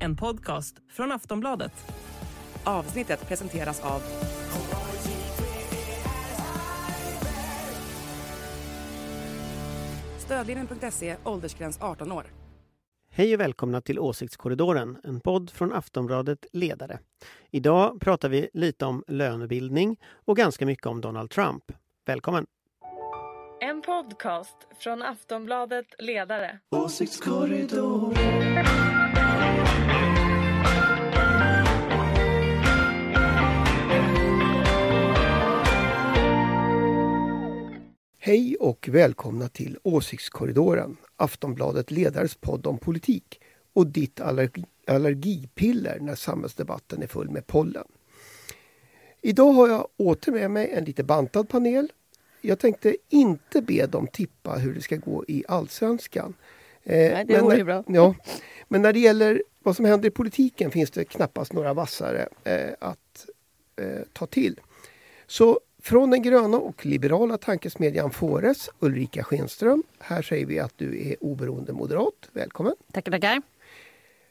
En 0.00 0.16
podcast 0.16 0.76
från 0.90 1.12
Aftonbladet. 1.12 1.72
Avsnittet 2.64 3.28
presenteras 3.28 3.80
av 3.80 4.02
Stödlinjen.se, 10.18 11.16
åldersgräns 11.24 11.78
18 11.80 12.12
år. 12.12 12.24
Hej 13.10 13.34
och 13.34 13.40
välkomna 13.40 13.80
till 13.80 13.98
Åsiktskorridoren, 13.98 14.98
en 15.04 15.20
podd 15.20 15.50
från 15.50 15.72
Aftonbladet 15.72 16.46
Ledare. 16.52 16.98
Idag 17.50 18.00
pratar 18.00 18.28
vi 18.28 18.48
lite 18.52 18.86
om 18.86 19.04
lönebildning 19.06 20.00
och 20.12 20.36
ganska 20.36 20.66
mycket 20.66 20.86
om 20.86 21.00
Donald 21.00 21.30
Trump. 21.30 21.64
Välkommen! 22.06 22.46
En 23.60 23.82
podcast 23.82 24.56
från 24.78 25.02
Aftonbladet 25.02 25.86
Ledare. 25.98 26.58
Hej 38.18 38.56
och 38.60 38.88
välkomna 38.88 39.48
till 39.48 39.78
Åsiktskorridoren, 39.82 40.96
Aftonbladet 41.16 41.90
Ledares 41.90 42.34
podd 42.34 42.66
om 42.66 42.78
politik 42.78 43.40
och 43.72 43.86
ditt 43.86 44.20
allergi, 44.20 44.64
allergipiller 44.86 45.98
när 46.00 46.14
samhällsdebatten 46.14 47.02
är 47.02 47.06
full 47.06 47.30
med 47.30 47.46
pollen. 47.46 47.84
Idag 49.22 49.52
har 49.52 49.68
jag 49.68 49.88
åter 49.96 50.32
med 50.32 50.50
mig 50.50 50.70
en 50.70 50.84
lite 50.84 51.04
bantad 51.04 51.48
panel. 51.48 51.92
Jag 52.46 52.58
tänkte 52.58 52.96
inte 53.08 53.62
be 53.62 53.86
dem 53.86 54.06
tippa 54.06 54.52
hur 54.54 54.74
det 54.74 54.80
ska 54.80 54.96
gå 54.96 55.24
i 55.28 55.44
Allsvenskan. 55.48 56.34
Eh, 56.82 56.96
Nej, 56.96 57.24
det 57.24 57.32
men 57.32 57.42
vore 57.42 57.52
när- 57.52 57.58
ju 57.58 57.64
bra. 57.64 57.84
Ja, 57.86 58.14
men 58.68 58.82
när 58.82 58.92
det 58.92 58.98
gäller 58.98 59.42
vad 59.62 59.76
som 59.76 59.84
händer 59.84 60.08
i 60.08 60.10
politiken 60.10 60.70
finns 60.70 60.90
det 60.90 61.04
knappast 61.04 61.52
några 61.52 61.74
vassare 61.74 62.28
eh, 62.44 62.70
att 62.78 63.26
eh, 63.76 63.86
ta 64.12 64.26
till. 64.26 64.60
Så 65.26 65.60
från 65.82 66.10
den 66.10 66.22
gröna 66.22 66.56
och 66.58 66.86
liberala 66.86 67.38
tankesmedjan 67.38 68.10
Fores, 68.10 68.70
Ulrika 68.78 69.24
Schenström. 69.24 69.82
Här 69.98 70.22
säger 70.22 70.46
vi 70.46 70.58
att 70.58 70.72
du 70.78 71.08
är 71.08 71.16
oberoende 71.24 71.72
moderat. 71.72 72.28
Välkommen! 72.32 72.74
Tackar, 72.92 73.12
tackar. 73.12 73.42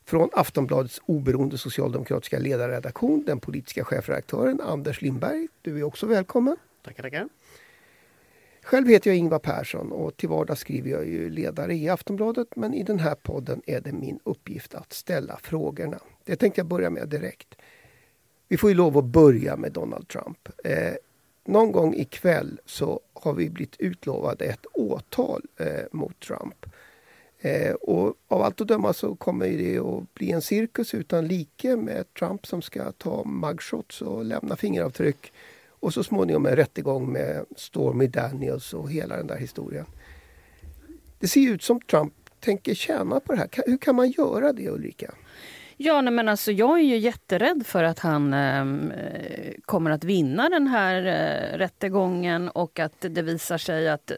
Från 0.05 0.29
Aftonbladets 0.33 1.01
oberoende 1.05 1.57
socialdemokratiska 1.57 2.39
ledarredaktion, 2.39 3.23
den 3.25 3.39
politiska 3.39 3.83
chefredaktören 3.83 4.61
Anders 4.61 5.01
Lindberg. 5.01 5.47
Du 5.61 5.79
är 5.79 5.83
också 5.83 6.05
välkommen. 6.05 6.57
Tackar, 6.83 7.03
tackar. 7.03 7.29
Själv 8.63 8.87
heter 8.87 9.09
jag 9.09 9.17
Ingvar 9.17 9.39
Persson 9.39 9.91
och 9.91 10.17
till 10.17 10.29
vardags 10.29 10.61
skriver 10.61 10.89
jag 10.89 11.07
ju 11.07 11.29
ledare 11.29 11.75
i 11.75 11.89
Aftonbladet 11.89 12.47
men 12.55 12.73
i 12.73 12.83
den 12.83 12.99
här 12.99 13.15
podden 13.15 13.61
är 13.65 13.81
det 13.81 13.91
min 13.91 14.19
uppgift 14.23 14.75
att 14.75 14.93
ställa 14.93 15.37
frågorna. 15.43 15.99
Det 16.23 16.35
tänkte 16.35 16.59
jag 16.59 16.67
börja 16.67 16.89
med 16.89 17.09
direkt. 17.09 17.55
Vi 18.47 18.57
får 18.57 18.69
ju 18.69 18.75
lov 18.75 18.97
att 18.97 19.05
börja 19.05 19.55
med 19.55 19.71
Donald 19.71 20.07
Trump. 20.07 20.49
Eh, 20.63 20.93
någon 21.45 21.71
gång 21.71 21.93
ikväll 21.93 22.59
så 22.65 22.99
har 23.13 23.33
vi 23.33 23.49
blivit 23.49 23.75
utlovade 23.79 24.45
ett 24.45 24.65
åtal 24.73 25.41
eh, 25.57 25.85
mot 25.91 26.19
Trump. 26.19 26.65
Eh, 27.39 27.73
och 27.73 28.15
av 28.27 28.41
allt 28.41 28.61
att 28.61 28.67
döma 28.67 28.93
så 28.93 29.15
kommer 29.15 29.49
det 29.49 29.77
att 29.77 30.13
bli 30.13 30.31
en 30.31 30.41
cirkus 30.41 30.93
utan 30.93 31.27
like 31.27 31.75
med 31.75 32.13
Trump 32.13 32.47
som 32.47 32.61
ska 32.61 32.91
ta 32.91 33.23
mugshots 33.23 34.01
och 34.01 34.25
lämna 34.25 34.55
fingeravtryck 34.55 35.33
och 35.83 35.93
så 35.93 36.03
småningom 36.03 36.45
en 36.45 36.55
rättegång 36.55 37.11
med 37.11 37.45
Stormy 37.55 38.07
Daniels 38.07 38.73
och 38.73 38.91
hela 38.91 39.17
den 39.17 39.27
där 39.27 39.37
historien. 39.37 39.85
Det 41.19 41.27
ser 41.27 41.51
ut 41.51 41.63
som 41.63 41.81
Trump 41.81 42.13
tänker 42.39 42.73
tjäna 42.73 43.19
på 43.19 43.33
det 43.33 43.39
här. 43.39 43.49
Hur 43.65 43.77
kan 43.77 43.95
man 43.95 44.11
göra 44.11 44.53
det 44.53 44.69
Ulrika? 44.69 45.13
Ja, 45.77 46.01
nej, 46.01 46.13
men 46.13 46.29
alltså, 46.29 46.51
jag 46.51 46.79
är 46.79 46.83
ju 46.83 46.97
jätterädd 46.97 47.63
för 47.65 47.83
att 47.83 47.99
han 47.99 48.33
eh, 48.33 48.65
kommer 49.65 49.91
att 49.91 50.03
vinna 50.03 50.49
den 50.49 50.67
här 50.67 51.05
eh, 51.05 51.57
rättegången 51.57 52.49
och 52.49 52.79
att 52.79 53.05
det 53.09 53.21
visar 53.21 53.57
sig 53.57 53.89
att 53.89 54.11
eh, 54.11 54.17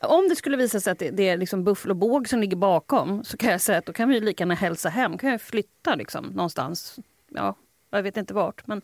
om 0.00 0.28
det 0.28 0.36
skulle 0.36 0.56
visa 0.56 0.80
sig 0.80 0.90
att 0.90 0.98
det, 0.98 1.10
det 1.10 1.28
är 1.28 1.36
liksom 1.36 1.64
Buffalo 1.64 1.94
Båg 1.94 2.28
som 2.28 2.40
ligger 2.40 2.56
bakom 2.56 3.24
så 3.24 3.36
kan 3.36 3.50
jag 3.50 3.60
säga 3.60 3.78
att 3.78 3.86
då 3.86 3.92
kan 3.92 4.08
vi 4.08 4.20
lika 4.20 4.42
gärna 4.42 4.54
hälsa 4.54 4.88
hem. 4.88 5.18
kan 5.18 5.30
jag 5.30 5.40
flytta 5.40 5.94
liksom, 5.94 6.24
någonstans. 6.24 6.98
Ja, 7.28 7.56
jag 7.90 8.02
vet 8.02 8.16
inte 8.16 8.34
vart, 8.34 8.66
men 8.66 8.82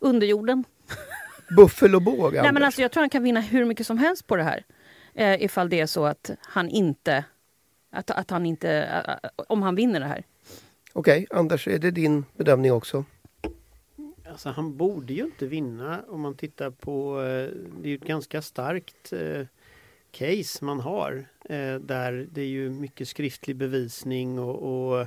under 0.00 0.26
jorden. 0.26 0.64
Buffel 1.56 2.00
båg, 2.00 2.32
Nej, 2.34 2.52
men 2.52 2.62
alltså, 2.62 2.82
jag 2.82 2.92
tror 2.92 3.00
han 3.02 3.10
kan 3.10 3.22
vinna 3.22 3.40
hur 3.40 3.64
mycket 3.64 3.86
som 3.86 3.98
helst 3.98 4.26
på 4.26 4.36
det 4.36 4.42
här. 4.42 4.64
Eh, 5.14 5.42
ifall 5.42 5.68
det 5.68 5.80
är 5.80 5.86
så 5.86 6.04
att 6.06 6.30
han 6.42 6.68
inte... 6.68 7.24
Att, 7.90 8.10
att 8.10 8.30
han 8.30 8.46
inte... 8.46 8.70
eh, 8.72 9.30
om 9.48 9.62
han 9.62 9.74
vinner 9.74 10.00
det 10.00 10.06
här. 10.06 10.24
Okej, 10.92 11.26
Anders, 11.30 11.68
är 11.68 11.78
det 11.78 11.90
din 11.90 12.24
bedömning 12.36 12.72
också? 12.72 13.04
Alltså, 14.30 14.48
han 14.48 14.76
borde 14.76 15.12
ju 15.12 15.24
inte 15.24 15.46
vinna 15.46 16.00
om 16.08 16.20
man 16.20 16.34
tittar 16.36 16.70
på... 16.70 17.20
eh, 17.20 17.24
Det 17.80 17.88
är 17.88 17.88
ju 17.88 17.94
ett 17.94 18.04
ganska 18.04 18.42
starkt 18.42 19.12
eh, 19.12 19.46
case 20.10 20.64
man 20.64 20.80
har. 20.80 21.24
Eh, 21.44 21.74
där 21.74 22.26
det 22.32 22.40
är 22.40 22.46
ju 22.46 22.70
mycket 22.70 23.08
skriftlig 23.08 23.56
bevisning 23.56 24.38
och, 24.38 24.56
och 24.98 25.06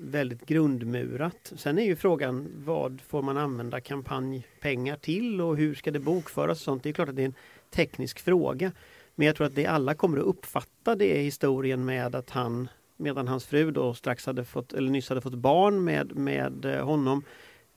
väldigt 0.00 0.46
grundmurat. 0.46 1.52
Sen 1.56 1.78
är 1.78 1.82
ju 1.82 1.96
frågan 1.96 2.48
vad 2.64 3.00
får 3.00 3.22
man 3.22 3.36
använda 3.36 3.80
kampanjpengar 3.80 4.96
till 4.96 5.40
och 5.40 5.56
hur 5.56 5.74
ska 5.74 5.90
det 5.90 5.98
bokföras 5.98 6.58
och 6.58 6.64
sånt. 6.64 6.82
Det 6.82 6.88
är 6.88 6.92
klart 6.92 7.08
att 7.08 7.16
det 7.16 7.22
är 7.22 7.26
en 7.26 7.34
teknisk 7.70 8.20
fråga. 8.20 8.72
Men 9.14 9.26
jag 9.26 9.36
tror 9.36 9.46
att 9.46 9.54
det 9.54 9.66
alla 9.66 9.94
kommer 9.94 10.18
att 10.18 10.24
uppfatta 10.24 10.94
det 10.94 11.18
är 11.18 11.22
historien 11.22 11.84
med 11.84 12.14
att 12.14 12.30
han 12.30 12.68
medan 12.96 13.28
hans 13.28 13.46
fru 13.46 13.70
då 13.70 13.94
strax 13.94 14.26
hade 14.26 14.44
fått, 14.44 14.72
eller 14.72 14.90
nyss 14.90 15.08
hade 15.08 15.20
fått 15.20 15.34
barn 15.34 15.84
med, 15.84 16.16
med 16.16 16.64
eh, 16.64 16.84
honom 16.84 17.24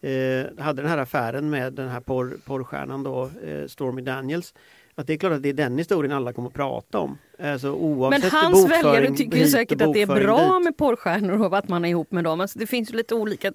eh, 0.01 0.45
hade 0.63 0.81
den 0.81 0.91
här 0.91 0.97
affären 0.97 1.49
med 1.49 1.73
den 1.73 1.89
här 1.89 1.99
porr, 1.99 2.37
porrstjärnan 2.45 3.03
då, 3.03 3.29
eh, 3.43 3.67
Stormy 3.67 4.01
Daniels. 4.01 4.53
Att 4.95 5.07
det 5.07 5.13
är 5.13 5.17
klart 5.17 5.33
att 5.33 5.43
det 5.43 5.49
är 5.49 5.53
den 5.53 5.77
historien 5.77 6.11
alla 6.11 6.33
kommer 6.33 6.47
att 6.47 6.53
prata 6.53 6.99
om. 6.99 7.17
Alltså, 7.39 7.75
Men 8.11 8.21
hans 8.21 8.71
väljare 8.71 9.15
tycker 9.15 9.37
ju 9.37 9.43
och 9.43 9.49
säkert 9.49 9.81
att 9.81 9.93
det 9.93 10.01
är 10.01 10.07
bra 10.07 10.53
dit. 10.53 10.63
med 10.63 10.77
porrstjärnor 10.77 11.41
och 11.41 11.57
att 11.57 11.69
man 11.69 11.85
är 11.85 11.89
ihop 11.89 12.11
med 12.11 12.23
dem. 12.23 12.41
Alltså, 12.41 12.59
det 12.59 12.67
finns 12.67 12.91
ju 12.91 12.97
lite 12.97 13.15
olika... 13.15 13.51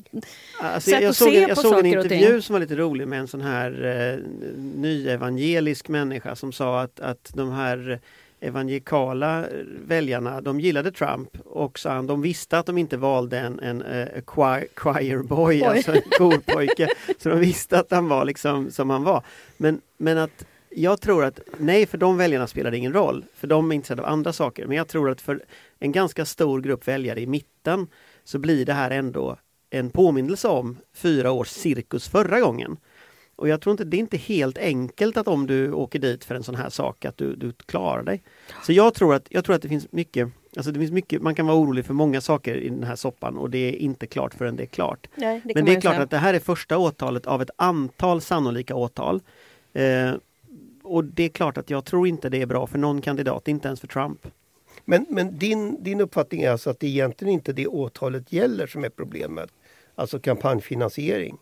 Alltså, 0.60 0.91
sätt 0.91 1.03
jag 1.03 1.10
att 1.10 1.16
såg, 1.16 1.28
se 1.28 1.43
en, 1.43 1.49
jag 1.49 1.56
på 1.56 1.62
såg 1.62 1.72
en 1.72 1.76
saker 1.78 1.99
och 1.99 2.04
intervju 2.04 2.26
ting. 2.26 2.43
som 2.43 2.53
var 2.53 2.60
lite 2.60 2.76
rolig 2.76 3.09
med 3.09 3.21
en 3.21 3.28
sån 3.28 3.41
här 3.41 3.84
eh, 3.84 4.19
nyevangelisk 4.56 5.88
människa 5.88 6.37
som 6.37 6.53
sa 6.53 6.81
att, 6.81 7.00
att 7.00 7.31
de 7.34 7.50
här 7.50 8.00
evangelikala 8.41 9.44
väljarna, 9.87 10.41
de 10.41 10.60
gillade 10.60 10.93
Trump 10.93 11.41
och 11.44 11.78
sa 11.78 11.91
han, 11.91 12.06
de 12.06 12.22
visste 12.22 12.59
att 12.59 12.66
de 12.66 12.78
inte 12.78 12.97
valde 12.97 13.38
en, 13.38 13.60
en 13.60 13.82
eh, 13.82 14.09
choir, 14.25 14.66
choir 14.75 15.22
boy, 15.22 15.56
Oj. 15.56 15.65
alltså 15.65 15.93
en 15.93 16.03
korpojke. 16.19 16.88
så 17.19 17.28
de 17.28 17.41
visste 17.41 17.78
att 17.78 17.91
han 17.91 18.09
var 18.09 18.25
liksom 18.25 18.70
som 18.70 18.91
han 18.91 19.05
var. 19.05 19.22
Men, 19.56 19.81
men 19.97 20.19
att 20.19 20.44
jag 20.70 21.00
tror 21.00 21.24
att 21.24 21.40
nej, 21.58 21.86
för 21.86 21.98
de 21.98 22.16
väljarna 22.16 22.46
spelar 22.46 22.70
det 22.70 22.76
ingen 22.76 22.92
roll. 22.92 23.24
För 23.34 23.46
de 23.46 23.70
är 23.70 23.74
intresserade 23.74 24.02
av 24.02 24.12
andra 24.12 24.32
saker. 24.32 24.66
Men 24.66 24.76
jag 24.76 24.88
tror 24.88 25.10
att 25.10 25.20
för 25.20 25.44
en 25.78 25.92
ganska 25.92 26.24
stor 26.24 26.60
grupp 26.60 26.88
väljare 26.88 27.20
i 27.20 27.26
mitten 27.26 27.86
så 28.24 28.38
blir 28.38 28.66
det 28.66 28.72
här 28.72 28.90
ändå 28.90 29.36
en 29.70 29.90
påminnelse 29.90 30.48
om 30.48 30.78
fyra 30.94 31.30
års 31.30 31.48
cirkus 31.48 32.08
förra 32.08 32.40
gången. 32.40 32.76
Och 33.36 33.48
jag 33.48 33.60
tror 33.60 33.70
inte 33.70 33.84
det 33.84 33.96
är 33.96 33.98
inte 33.98 34.16
helt 34.16 34.58
enkelt 34.58 35.16
att 35.16 35.28
om 35.28 35.46
du 35.46 35.72
åker 35.72 35.98
dit 35.98 36.24
för 36.24 36.34
en 36.34 36.42
sån 36.42 36.54
här 36.54 36.70
sak 36.70 37.04
att 37.04 37.16
du, 37.16 37.36
du 37.36 37.52
klarar 37.52 38.02
dig. 38.02 38.22
Så 38.66 38.72
jag 38.72 38.94
tror 38.94 39.14
att, 39.14 39.26
jag 39.30 39.44
tror 39.44 39.56
att 39.56 39.62
det 39.62 39.68
finns 39.68 39.92
mycket 39.92 40.28
Alltså 40.56 40.72
det 40.72 40.80
finns 40.80 40.92
mycket, 40.92 41.22
man 41.22 41.34
kan 41.34 41.46
vara 41.46 41.56
orolig 41.56 41.84
för 41.84 41.94
många 41.94 42.20
saker 42.20 42.56
i 42.56 42.68
den 42.68 42.82
här 42.82 42.96
soppan 42.96 43.36
och 43.36 43.50
det 43.50 43.58
är 43.58 43.72
inte 43.72 44.06
klart 44.06 44.34
förrän 44.34 44.56
det 44.56 44.62
är 44.62 44.66
klart. 44.66 45.06
Nej, 45.14 45.40
det 45.44 45.54
Men 45.54 45.64
det 45.64 45.74
är 45.74 45.80
klart 45.80 45.98
att 45.98 46.10
det 46.10 46.18
här 46.18 46.34
är 46.34 46.38
första 46.38 46.78
åtalet 46.78 47.26
av 47.26 47.42
ett 47.42 47.50
antal 47.56 48.20
sannolika 48.20 48.74
åtal. 48.74 49.20
Eh, 49.72 50.12
och 50.88 51.04
det 51.04 51.22
är 51.22 51.28
klart 51.28 51.59
att 51.59 51.71
jag 51.71 51.84
tror 51.84 52.09
inte 52.09 52.28
det 52.28 52.43
är 52.43 52.47
bra 52.47 52.66
för 52.66 52.78
någon 52.78 53.00
kandidat, 53.00 53.49
inte 53.49 53.69
ens 53.69 53.81
för 53.81 53.87
Trump. 53.87 54.26
Men, 54.85 55.06
men 55.08 55.38
din, 55.38 55.82
din 55.85 56.00
uppfattning 56.00 56.43
är 56.43 56.50
alltså 56.50 56.70
att 56.70 56.81
det 56.81 56.87
egentligen 56.87 57.35
inte 57.35 57.52
det 57.52 57.67
åtalet 57.67 58.32
gäller 58.32 58.67
som 58.67 58.85
är 58.85 58.88
problemet. 58.88 59.50
Alltså 59.94 60.19
kampanjfinansiering. 60.19 61.38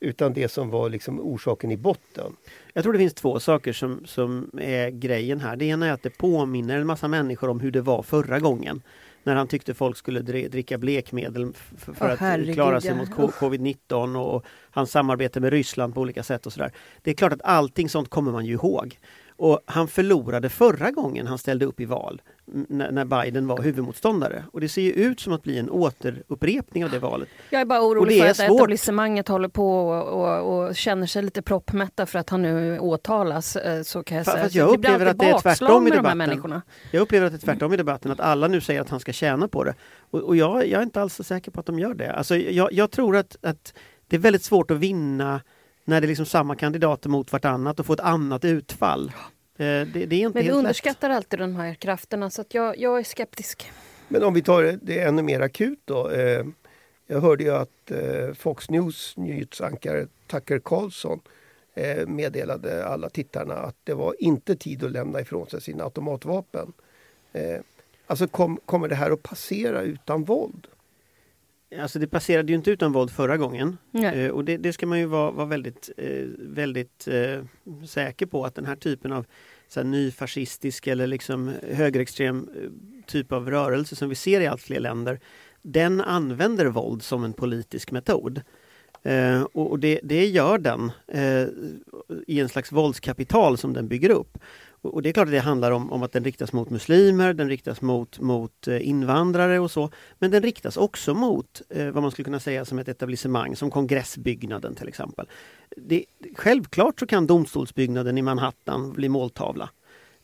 Utan 0.00 0.32
det 0.32 0.48
som 0.48 0.70
var 0.70 0.88
liksom 0.88 1.20
orsaken 1.20 1.70
i 1.70 1.76
botten. 1.76 2.36
Jag 2.72 2.82
tror 2.82 2.92
det 2.92 2.98
finns 2.98 3.14
två 3.14 3.40
saker 3.40 3.72
som, 3.72 4.06
som 4.06 4.50
är 4.58 4.90
grejen 4.90 5.40
här. 5.40 5.56
Det 5.56 5.64
ena 5.64 5.86
är 5.86 5.92
att 5.92 6.02
det 6.02 6.18
påminner 6.18 6.78
en 6.78 6.86
massa 6.86 7.08
människor 7.08 7.50
om 7.50 7.60
hur 7.60 7.70
det 7.70 7.80
var 7.80 8.02
förra 8.02 8.40
gången. 8.40 8.82
När 9.24 9.34
han 9.34 9.48
tyckte 9.48 9.74
folk 9.74 9.96
skulle 9.96 10.20
dri- 10.20 10.48
dricka 10.48 10.78
blekmedel 10.78 11.52
för, 11.76 11.92
för 11.92 12.06
Åh, 12.06 12.12
att 12.12 12.18
herregud, 12.18 12.54
klara 12.54 12.80
sig 12.80 12.90
ja. 12.90 12.96
mot 12.96 13.10
co- 13.10 13.30
covid-19 13.30 14.16
och, 14.16 14.34
och 14.34 14.44
hans 14.70 14.90
samarbete 14.90 15.40
med 15.40 15.50
Ryssland 15.52 15.94
på 15.94 16.00
olika 16.00 16.22
sätt 16.22 16.46
och 16.46 16.52
sådär. 16.52 16.72
Det 17.02 17.10
är 17.10 17.14
klart 17.14 17.32
att 17.32 17.42
allting 17.44 17.88
sånt 17.88 18.08
kommer 18.08 18.32
man 18.32 18.46
ju 18.46 18.52
ihåg. 18.52 18.98
Och 19.36 19.60
han 19.66 19.88
förlorade 19.88 20.48
förra 20.48 20.90
gången 20.90 21.26
han 21.26 21.38
ställde 21.38 21.64
upp 21.64 21.80
i 21.80 21.84
val 21.84 22.22
när, 22.46 23.04
Biden 23.04 23.46
var 23.46 23.62
huvudmotståndare. 23.62 24.44
Och 24.52 24.60
det 24.60 24.68
ser 24.68 24.82
ju 24.82 24.92
ut 24.92 25.20
som 25.20 25.32
att 25.32 25.42
bli 25.42 25.58
en 25.58 25.70
återupprepning 25.70 26.84
av 26.84 26.90
det 26.90 26.98
valet. 26.98 27.28
Jag 27.50 27.60
är 27.60 27.64
bara 27.64 27.82
orolig 27.82 28.20
för 28.22 28.30
att 28.30 28.36
svårt. 28.36 28.50
etablissemanget 28.60 29.28
håller 29.28 29.48
på 29.48 29.88
och, 29.88 30.42
och, 30.42 30.66
och 30.66 30.76
känner 30.76 31.06
sig 31.06 31.22
lite 31.22 31.42
proppmätta 31.42 32.06
för 32.06 32.18
att 32.18 32.30
han 32.30 32.42
nu 32.42 32.78
åtalas. 32.78 33.56
eh, 33.56 33.82
Så 33.82 34.02
kan 34.02 34.16
jag 34.16 34.26
säga. 34.26 34.38
fast 34.42 34.52
Så 34.52 34.58
jag 34.58 34.68
upplever 34.68 35.06
att 35.06 35.18
det 35.18 35.26
är 35.26 35.38
tvärtom 35.38 35.86
i 35.86 35.90
debatten. 35.90 36.60
Jag 36.90 37.00
upplever 37.00 37.26
att 37.26 37.32
det 37.32 37.36
är 37.36 37.46
tvärtom 37.46 37.74
i 37.74 37.76
debatten, 37.76 38.10
att 38.10 38.20
alla 38.20 38.48
nu 38.48 38.60
säger 38.60 38.80
att 38.80 38.90
han 38.90 39.00
ska 39.00 39.12
tjäna 39.12 39.48
på 39.48 39.64
det. 39.64 39.74
Och, 40.10 40.20
och 40.20 40.36
jag, 40.36 40.66
jag 40.66 40.78
är 40.78 40.82
inte 40.82 41.00
alls 41.00 41.14
så 41.14 41.24
säker 41.24 41.50
på 41.50 41.60
att 41.60 41.66
de 41.66 41.78
gör 41.78 41.94
det. 41.94 42.12
Alltså, 42.12 42.36
jag, 42.36 42.72
jag 42.72 42.90
tror 42.90 43.16
att, 43.16 43.36
att 43.42 43.74
det 44.08 44.16
är 44.16 44.20
väldigt 44.20 44.42
svårt 44.44 44.70
att 44.70 44.78
vinna 44.78 45.40
när 45.84 46.00
det 46.00 46.06
är 46.06 46.08
liksom 46.08 46.26
samma 46.26 46.54
kandidater 46.56 47.08
mot 47.08 47.32
vartannat 47.32 47.80
och 47.80 47.86
få 47.86 47.92
ett 47.92 48.00
annat 48.00 48.44
utfall. 48.44 49.12
Eh, 49.56 49.64
Det, 49.64 49.84
det 49.86 50.00
är 50.00 50.02
inte 50.02 50.12
Men 50.12 50.32
vi 50.32 50.38
helt 50.38 50.46
lätt. 50.46 50.52
underskattar 50.56 51.10
alltid 51.10 51.38
de 51.38 51.56
här 51.56 51.74
krafterna 51.74 52.30
så 52.30 52.40
att 52.40 52.54
jag, 52.54 52.78
jag 52.78 52.98
är 52.98 53.02
skeptisk. 53.04 53.70
Men 54.08 54.22
om 54.22 54.34
vi 54.34 54.42
tar 54.42 54.78
det- 54.82 55.00
ännu 55.00 55.22
mer 55.22 55.40
akut 55.40 55.80
då. 55.84 56.10
Eh, 56.10 56.44
jag 57.06 57.20
hörde 57.20 57.44
ju 57.44 57.50
att 57.54 57.90
eh, 57.90 58.32
Fox 58.34 58.70
News 58.70 59.16
nyhetsankare 59.16 60.06
Tucker 60.26 60.58
Carlson 60.58 61.20
eh, 61.74 62.06
meddelade 62.06 62.84
alla 62.86 63.08
tittarna 63.10 63.54
att 63.54 63.76
det 63.84 63.94
var 63.94 64.14
inte 64.18 64.56
tid 64.56 64.84
att 64.84 64.90
lämna 64.92 65.20
ifrån 65.20 65.46
sig 65.46 65.60
sina 65.60 65.84
automatvapen. 65.84 66.72
Alltså 68.06 68.26
kom, 68.28 68.60
kommer 68.66 68.88
det 68.88 68.94
här 68.94 69.10
att 69.10 69.22
passera 69.22 69.82
utan 69.82 70.24
våld? 70.24 70.66
Alltså 71.80 71.98
det 71.98 72.06
passerade 72.06 72.52
ju 72.52 72.56
inte 72.56 72.70
utan 72.70 72.92
våld 72.92 73.10
förra 73.10 73.36
gången. 73.36 73.78
Eh, 74.14 74.30
och 74.30 74.44
det, 74.44 74.56
det 74.56 74.72
ska 74.72 74.86
man 74.86 74.98
ju 74.98 75.06
vara, 75.06 75.30
vara 75.30 75.46
väldigt, 75.46 75.90
eh, 75.96 76.24
väldigt 76.38 77.08
eh, 77.08 77.44
säker 77.86 78.26
på 78.26 78.44
att 78.44 78.54
den 78.54 78.66
här 78.66 78.76
typen 78.76 79.12
av 79.12 79.26
så 79.68 79.80
här, 79.80 79.84
nyfascistisk 79.84 80.86
eller 80.86 81.06
liksom 81.06 81.52
högerextrem 81.72 82.48
eh, 82.56 82.70
typ 83.06 83.32
av 83.32 83.50
rörelse 83.50 83.96
som 83.96 84.08
vi 84.08 84.14
ser 84.14 84.40
i 84.40 84.46
allt 84.46 84.62
fler 84.62 84.80
länder, 84.80 85.20
den 85.62 86.00
använder 86.00 86.66
våld 86.66 87.02
som 87.02 87.24
en 87.24 87.32
politisk 87.32 87.90
metod. 87.90 88.42
Eh, 89.02 89.42
och 89.42 89.70
och 89.70 89.78
det, 89.78 90.00
det 90.02 90.26
gör 90.26 90.58
den 90.58 90.92
eh, 91.08 91.48
i 92.26 92.40
en 92.40 92.48
slags 92.48 92.72
våldskapital 92.72 93.58
som 93.58 93.72
den 93.72 93.88
bygger 93.88 94.10
upp. 94.10 94.38
Och 94.84 95.02
det 95.02 95.08
är 95.08 95.12
klart 95.12 95.28
att 95.28 95.32
det 95.32 95.38
handlar 95.38 95.70
om, 95.70 95.92
om 95.92 96.02
att 96.02 96.12
den 96.12 96.24
riktas 96.24 96.52
mot 96.52 96.70
muslimer, 96.70 97.34
den 97.34 97.48
riktas 97.48 97.80
mot, 97.80 98.20
mot 98.20 98.68
eh, 98.68 98.88
invandrare 98.88 99.60
och 99.60 99.70
så. 99.70 99.90
Men 100.18 100.30
den 100.30 100.42
riktas 100.42 100.76
också 100.76 101.14
mot 101.14 101.62
eh, 101.70 101.90
vad 101.90 102.02
man 102.02 102.12
skulle 102.12 102.24
kunna 102.24 102.40
säga 102.40 102.64
som 102.64 102.78
ett 102.78 102.88
etablissemang, 102.88 103.56
som 103.56 103.70
kongressbyggnaden 103.70 104.74
till 104.74 104.88
exempel. 104.88 105.26
Det, 105.76 106.04
självklart 106.36 107.00
så 107.00 107.06
kan 107.06 107.26
domstolsbyggnaden 107.26 108.18
i 108.18 108.22
Manhattan 108.22 108.92
bli 108.92 109.08
måltavla. 109.08 109.70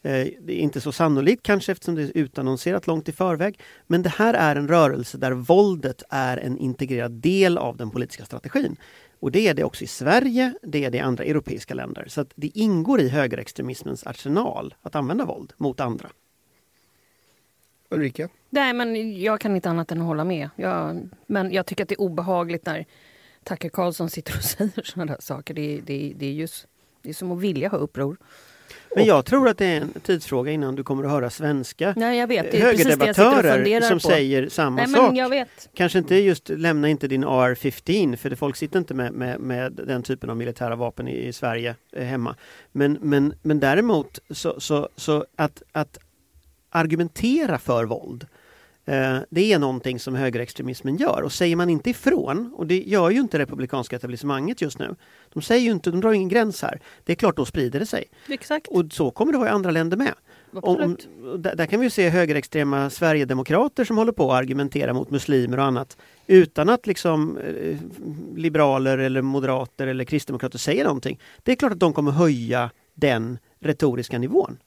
Eh, 0.02 0.26
det 0.40 0.52
är 0.52 0.58
inte 0.58 0.80
så 0.80 0.92
sannolikt 0.92 1.42
kanske 1.42 1.72
eftersom 1.72 1.94
det 1.94 2.02
är 2.02 2.10
utannonserat 2.14 2.86
långt 2.86 3.08
i 3.08 3.12
förväg. 3.12 3.60
Men 3.86 4.02
det 4.02 4.08
här 4.08 4.34
är 4.34 4.56
en 4.56 4.68
rörelse 4.68 5.18
där 5.18 5.32
våldet 5.32 6.02
är 6.10 6.36
en 6.36 6.58
integrerad 6.58 7.12
del 7.12 7.58
av 7.58 7.76
den 7.76 7.90
politiska 7.90 8.24
strategin. 8.24 8.76
Och 9.20 9.32
det 9.32 9.48
är 9.48 9.54
det 9.54 9.64
också 9.64 9.84
i 9.84 9.86
Sverige, 9.86 10.54
det 10.62 10.84
är 10.84 10.90
det 10.90 10.98
i 10.98 11.00
andra 11.00 11.24
europeiska 11.24 11.74
länder. 11.74 12.04
Så 12.08 12.20
att 12.20 12.32
det 12.34 12.58
ingår 12.58 13.00
i 13.00 13.08
högerextremismens 13.08 14.06
arsenal 14.06 14.74
att 14.82 14.94
använda 14.94 15.24
våld 15.24 15.52
mot 15.56 15.80
andra. 15.80 16.10
Ulrika? 17.88 18.28
Nej, 18.50 18.72
men 18.72 19.20
jag 19.20 19.40
kan 19.40 19.56
inte 19.56 19.70
annat 19.70 19.92
än 19.92 20.00
att 20.00 20.06
hålla 20.06 20.24
med. 20.24 20.50
Jag, 20.56 21.08
men 21.26 21.52
jag 21.52 21.66
tycker 21.66 21.82
att 21.82 21.88
det 21.88 21.94
är 21.94 22.00
obehagligt 22.00 22.66
när 22.66 22.86
Tucker 23.44 23.68
Carlson 23.68 24.10
sitter 24.10 24.36
och 24.36 24.44
säger 24.44 24.82
sådana 24.84 25.12
där 25.12 25.20
saker. 25.20 25.54
Det, 25.54 25.80
det, 25.80 26.12
det, 26.16 26.26
är 26.26 26.32
just, 26.32 26.66
det 27.02 27.08
är 27.08 27.14
som 27.14 27.32
att 27.32 27.40
vilja 27.40 27.68
ha 27.68 27.78
uppror. 27.78 28.16
Men 28.96 29.04
jag 29.04 29.24
tror 29.24 29.48
att 29.48 29.58
det 29.58 29.66
är 29.66 29.80
en 29.80 29.92
tidsfråga 30.02 30.52
innan 30.52 30.74
du 30.74 30.84
kommer 30.84 31.04
att 31.04 31.10
höra 31.10 31.30
svenska 31.30 31.94
Nej, 31.96 32.18
jag 32.18 32.26
vet. 32.26 32.50
Det 32.52 32.60
är 32.60 32.70
precis 32.70 32.84
det 32.84 32.90
jag 32.90 33.14
högerdebattörer 33.14 33.80
som 33.80 33.98
på. 33.98 34.08
säger 34.08 34.48
samma 34.48 34.76
Nej, 34.76 34.88
sak. 34.88 35.16
jag 35.16 35.28
vet. 35.28 35.68
Kanske 35.74 35.98
inte 35.98 36.14
just 36.14 36.48
lämna 36.48 36.88
inte 36.88 37.08
din 37.08 37.24
AR-15 37.24 38.16
för 38.16 38.30
det 38.30 38.36
folk 38.36 38.56
sitter 38.56 38.78
inte 38.78 38.94
med, 38.94 39.12
med, 39.12 39.40
med 39.40 39.72
den 39.72 40.02
typen 40.02 40.30
av 40.30 40.36
militära 40.36 40.76
vapen 40.76 41.08
i, 41.08 41.26
i 41.26 41.32
Sverige 41.32 41.74
eh, 41.92 42.04
hemma. 42.04 42.36
Men, 42.72 42.98
men, 43.00 43.34
men 43.42 43.60
däremot 43.60 44.18
så, 44.30 44.60
så, 44.60 44.88
så 44.96 45.24
att, 45.36 45.62
att 45.72 45.98
argumentera 46.70 47.58
för 47.58 47.84
våld 47.84 48.22
eh, 48.22 48.28
det 49.30 49.52
är 49.52 49.58
någonting 49.58 49.98
som 49.98 50.14
högerextremismen 50.14 50.96
gör 50.96 51.22
och 51.22 51.32
säger 51.32 51.56
man 51.56 51.70
inte 51.70 51.90
ifrån, 51.90 52.54
och 52.56 52.66
det 52.66 52.82
gör 52.82 53.10
ju 53.10 53.20
inte 53.20 53.38
republikanska 53.38 53.96
etablissemanget 53.96 54.60
just 54.60 54.78
nu. 54.78 54.96
De 55.32 55.42
säger 55.42 55.64
ju 55.64 55.70
inte, 55.70 55.90
de 55.90 56.00
drar 56.00 56.12
ingen 56.12 56.28
gräns 56.28 56.62
här. 56.62 56.80
Det 57.04 57.12
är 57.12 57.16
klart, 57.16 57.36
då 57.36 57.44
sprider 57.44 57.80
det 57.80 57.86
sig. 57.86 58.04
Exakt. 58.28 58.66
Och 58.66 58.84
så 58.90 59.10
kommer 59.10 59.32
det 59.32 59.38
vara 59.38 59.48
i 59.48 59.52
andra 59.52 59.70
länder 59.70 59.96
med. 59.96 60.14
Om, 60.52 60.96
där, 61.38 61.56
där 61.56 61.66
kan 61.66 61.80
vi 61.80 61.86
ju 61.86 61.90
se 61.90 62.08
högerextrema 62.08 62.90
Sverigedemokrater 62.90 63.84
som 63.84 63.98
håller 63.98 64.12
på 64.12 64.32
att 64.32 64.38
argumentera 64.38 64.92
mot 64.92 65.10
muslimer 65.10 65.58
och 65.58 65.64
annat 65.64 65.96
utan 66.26 66.68
att 66.68 66.86
liksom 66.86 67.38
eh, 67.38 67.76
liberaler 68.36 68.98
eller 68.98 69.22
moderater 69.22 69.86
eller 69.86 70.04
kristdemokrater 70.04 70.58
säger 70.58 70.84
någonting. 70.84 71.20
Det 71.42 71.52
är 71.52 71.56
klart 71.56 71.72
att 71.72 71.80
de 71.80 71.92
kommer 71.92 72.10
höja 72.10 72.70
den 72.94 73.38
retoriska 73.60 74.18
nivån. 74.18 74.58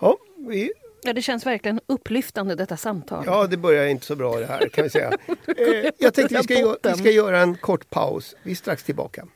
Ja, 0.00 0.16
vi, 0.48 0.72
Ja, 1.04 1.12
det 1.12 1.22
känns 1.22 1.46
verkligen 1.46 1.80
upplyftande 1.86 2.54
detta 2.54 2.76
samtal. 2.76 3.24
ja, 3.26 3.46
det 3.46 3.56
börjar 3.56 3.86
inte 3.86 4.06
så 4.06 4.16
bra 4.16 4.38
det 4.38 4.46
här 4.46 4.68
kan 4.68 4.84
vi 4.84 4.90
säga. 4.90 5.12
Eh, 5.58 5.90
jag 5.98 6.14
tänkte 6.14 6.36
vi 6.36 6.42
ska, 6.42 6.54
gö- 6.54 6.76
vi 6.82 6.94
ska 6.94 7.10
göra 7.10 7.40
en 7.40 7.56
kort 7.56 7.90
paus. 7.90 8.34
Vi 8.42 8.50
är 8.50 8.56
strax 8.56 8.82
tillbaka. 8.84 9.26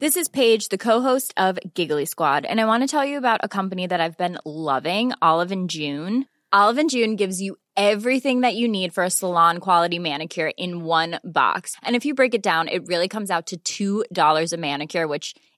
This 0.00 0.16
is 0.16 0.28
Paige, 0.28 0.68
the 0.70 0.78
co-host 0.78 1.32
of 1.36 1.58
Giggly 1.74 2.04
Squad, 2.06 2.44
and 2.46 2.60
I 2.60 2.64
want 2.64 2.82
to 2.82 2.96
tell 2.96 3.04
you 3.10 3.16
about 3.18 3.40
a 3.42 3.48
company 3.48 3.86
that 3.88 4.00
I've 4.00 4.16
been 4.18 4.38
loving, 4.44 5.12
Olive 5.22 5.52
and 5.52 5.70
June. 5.70 6.24
Olive 6.52 6.78
and 6.78 6.90
June 6.90 7.16
gives 7.16 7.40
you 7.40 7.56
everything 7.76 8.42
that 8.42 8.54
you 8.54 8.68
need 8.68 8.92
for 8.92 9.04
a 9.04 9.10
salon 9.10 9.58
quality 9.58 9.98
manicure 9.98 10.50
in 10.58 10.84
one 10.84 11.18
box. 11.24 11.76
And 11.82 11.96
if 11.96 12.04
you 12.04 12.14
break 12.14 12.34
it 12.34 12.42
down, 12.42 12.68
it 12.68 12.86
really 12.86 13.08
comes 13.08 13.30
out 13.30 13.52
to 13.64 14.04
$2 14.12 14.52
a 14.52 14.56
manicure, 14.56 15.06
which 15.06 15.34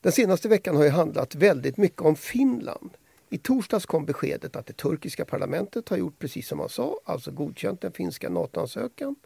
Den 0.00 0.12
senaste 0.12 0.48
veckan 0.48 0.76
har 0.76 0.84
ju 0.84 0.90
handlat 0.90 1.34
väldigt 1.34 1.76
mycket 1.76 2.02
om 2.02 2.16
Finland. 2.16 2.90
I 3.30 3.38
torsdags 3.38 3.86
kom 3.86 4.04
beskedet 4.04 4.56
att 4.56 4.66
det 4.66 4.72
turkiska 4.72 5.24
parlamentet 5.24 5.88
har 5.88 5.96
gjort 5.96 6.18
precis 6.18 6.48
som 6.48 6.58
man 6.58 6.68
sa, 6.68 7.00
alltså 7.04 7.30
godkänt 7.30 7.80
den 7.80 7.92
finska 7.92 8.28
NATO-ansökan, 8.28 9.16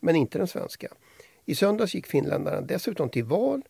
men 0.00 0.16
inte 0.16 0.38
den 0.38 0.46
svenska. 0.46 0.88
I 1.44 1.54
söndags 1.54 1.94
gick 1.94 2.06
finländaren 2.06 2.66
dessutom 2.66 3.08
till 3.08 3.24
val 3.24 3.62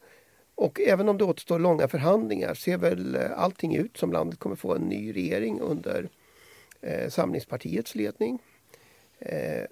och 0.55 0.81
även 0.81 1.09
om 1.09 1.19
det 1.19 1.25
återstår 1.25 1.59
långa 1.59 1.89
förhandlingar 1.89 2.55
ser 2.55 2.79
väl 2.79 3.15
eh, 3.15 3.31
allting 3.37 3.77
ut 3.77 3.97
som 3.97 4.13
landet 4.13 4.39
kommer 4.39 4.57
få 4.57 4.75
en 4.75 4.83
ny 4.83 5.13
regering 5.13 5.61
under 5.61 6.09
eh, 6.81 7.09
Samlingspartiets 7.09 7.95
ledning. 7.95 8.39
Eh, 9.19 9.65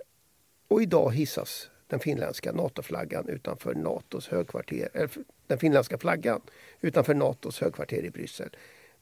och 0.69 0.83
idag 0.83 1.15
hissas 1.15 1.71
den 1.89 2.01
finländska 2.01 2.53
NATO-flaggan 2.53 3.29
utanför 3.29 3.75
NATOs 3.75 4.29
högkvarter, 4.29 4.89
eller 4.93 5.11
den 5.47 5.59
finländska 5.59 5.99
flaggan 5.99 6.41
utanför 6.81 7.15
NATOs 7.15 7.61
högkvarter 7.61 8.05
i 8.05 8.11
Bryssel. 8.11 8.51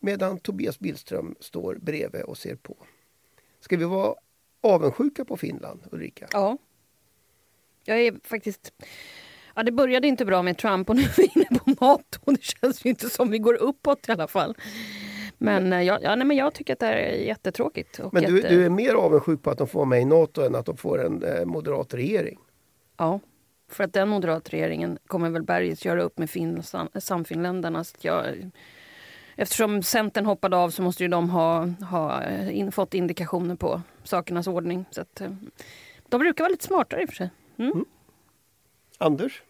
Medan 0.01 0.39
Tobias 0.39 0.79
Billström 0.79 1.35
står 1.41 1.75
bredvid 1.75 2.23
och 2.23 2.39
ser 2.39 2.57
på. 2.57 2.77
Ska 3.61 3.77
vi 3.77 3.85
vara 3.85 4.15
avundsjuka 4.61 5.25
på 5.25 5.37
Finland, 5.37 5.81
Ulrika? 5.91 6.29
Ja. 6.33 6.59
Jag 7.85 8.01
är 8.01 8.15
faktiskt... 8.25 8.73
Ja, 9.55 9.63
det 9.63 9.73
började 9.73 10.09
inte 10.09 10.25
bra 10.25 10.43
med 10.43 10.59
Trump 10.59 10.91
och 10.91 10.97
nu 10.97 11.03
är 11.03 11.17
vi 11.17 11.31
inne 11.35 11.59
på 11.59 11.71
Nato. 11.71 12.21
Det 12.25 12.43
känns 12.43 12.85
ju 12.85 12.91
inte 12.91 13.11
som 13.11 13.31
vi 13.31 13.39
går 13.39 13.55
uppåt 13.55 14.09
i 14.09 14.13
alla 14.13 14.29
fall. 14.29 14.57
Men, 15.39 15.73
eh, 15.73 15.83
ja, 15.83 15.99
ja, 16.03 16.17
nej, 16.17 16.27
men 16.27 16.37
jag 16.37 16.55
tycker 16.55 16.73
att 16.73 16.79
det 16.79 16.87
här 16.87 16.97
är 16.97 17.17
jättetråkigt. 17.17 18.01
Men 18.13 18.23
du, 18.23 18.41
eh, 18.41 18.51
du 18.51 18.65
är 18.65 18.71
mer 18.71 18.95
avundsjuk 18.95 19.43
på 19.43 19.51
att 19.51 19.59
de 19.59 19.67
får 19.67 19.79
vara 19.79 19.89
med 19.89 20.03
i 20.03 20.05
NATO 20.05 20.43
än 20.43 20.55
att 20.55 20.67
de 20.67 20.77
får 20.77 21.05
en 21.07 21.23
eh, 21.23 21.45
moderat 21.45 21.95
regering? 21.95 22.39
Ja, 22.97 23.21
för 23.69 23.85
att 23.85 23.93
den 23.93 24.09
moderatregeringen 24.09 24.99
kommer 25.07 25.31
väl 25.31 25.43
berget 25.43 25.85
göra 25.85 26.03
upp 26.03 26.19
med 26.19 26.31
fin, 26.31 26.63
sam, 26.63 26.89
samfinländarna. 26.95 27.85
Så 27.85 27.97
att 27.97 28.05
jag, 28.05 28.51
eftersom 29.37 29.83
Centern 29.83 30.27
hoppade 30.27 30.57
av 30.57 30.71
så 30.71 30.83
måste 30.83 31.03
ju 31.03 31.09
de 31.09 31.31
ha, 31.31 31.67
ha 31.67 32.23
eh, 32.23 32.59
in, 32.59 32.73
fått 32.73 32.95
indikationer 32.95 33.55
på 33.55 33.83
sakernas 34.05 34.47
ordning. 34.47 34.85
Så 34.91 35.01
att, 35.01 35.21
eh, 35.21 35.31
de 36.09 36.21
brukar 36.21 36.45
vara 36.45 36.51
lite 36.51 36.65
smartare 36.65 37.03
i 37.03 37.05
och 37.05 37.09
för 37.09 37.17
sig. 37.17 37.31
Mm. 37.57 37.85
Anders? 38.99 39.43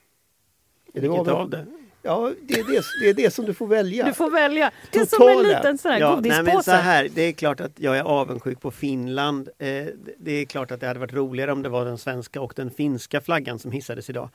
Är 0.95 1.09
avund... 1.09 1.29
av 1.29 1.51
det? 1.51 1.67
Ja, 2.07 2.33
det 2.43 2.55
är 2.55 2.65
det, 2.65 2.83
det 3.01 3.09
är 3.11 3.15
det 3.15 3.31
som 3.31 3.45
du 3.45 3.55
får 3.55 3.67
välja. 3.67 4.07
Du 4.07 4.13
får 4.13 4.31
välja. 4.31 4.71
Det 4.93 4.99
är 4.99 5.07
som 5.07 5.29
en 5.29 5.35
Totala. 5.35 5.49
liten 5.57 5.79
sån 5.79 5.91
här 5.93 6.01
Ja, 6.01 6.21
nej, 6.23 6.31
men 6.31 6.45
så 6.45 6.51
godispåse. 6.53 6.77
här, 6.77 7.09
det 7.15 7.23
är 7.23 7.33
klart 7.33 7.61
att 7.61 7.73
jag 7.77 7.99
är 7.99 8.03
avundsjuk 8.03 8.61
på 8.61 8.71
Finland. 8.71 9.49
Eh, 9.59 9.67
det- 9.67 9.95
det 10.19 10.33
är 10.33 10.45
klart 10.45 10.71
att 10.71 10.81
det 10.81 10.87
hade 10.87 11.01
varit 11.01 11.13
roligare 11.13 11.53
om 11.53 11.63
det 11.63 11.69
var 11.69 11.85
den 11.85 11.99
svenska 11.99 12.41
och 12.41 12.53
den 12.57 12.71
finska 12.71 13.21
flaggan 13.21 13.59
som 13.59 13.73
hissades 13.73 14.11
idag. 14.11 14.29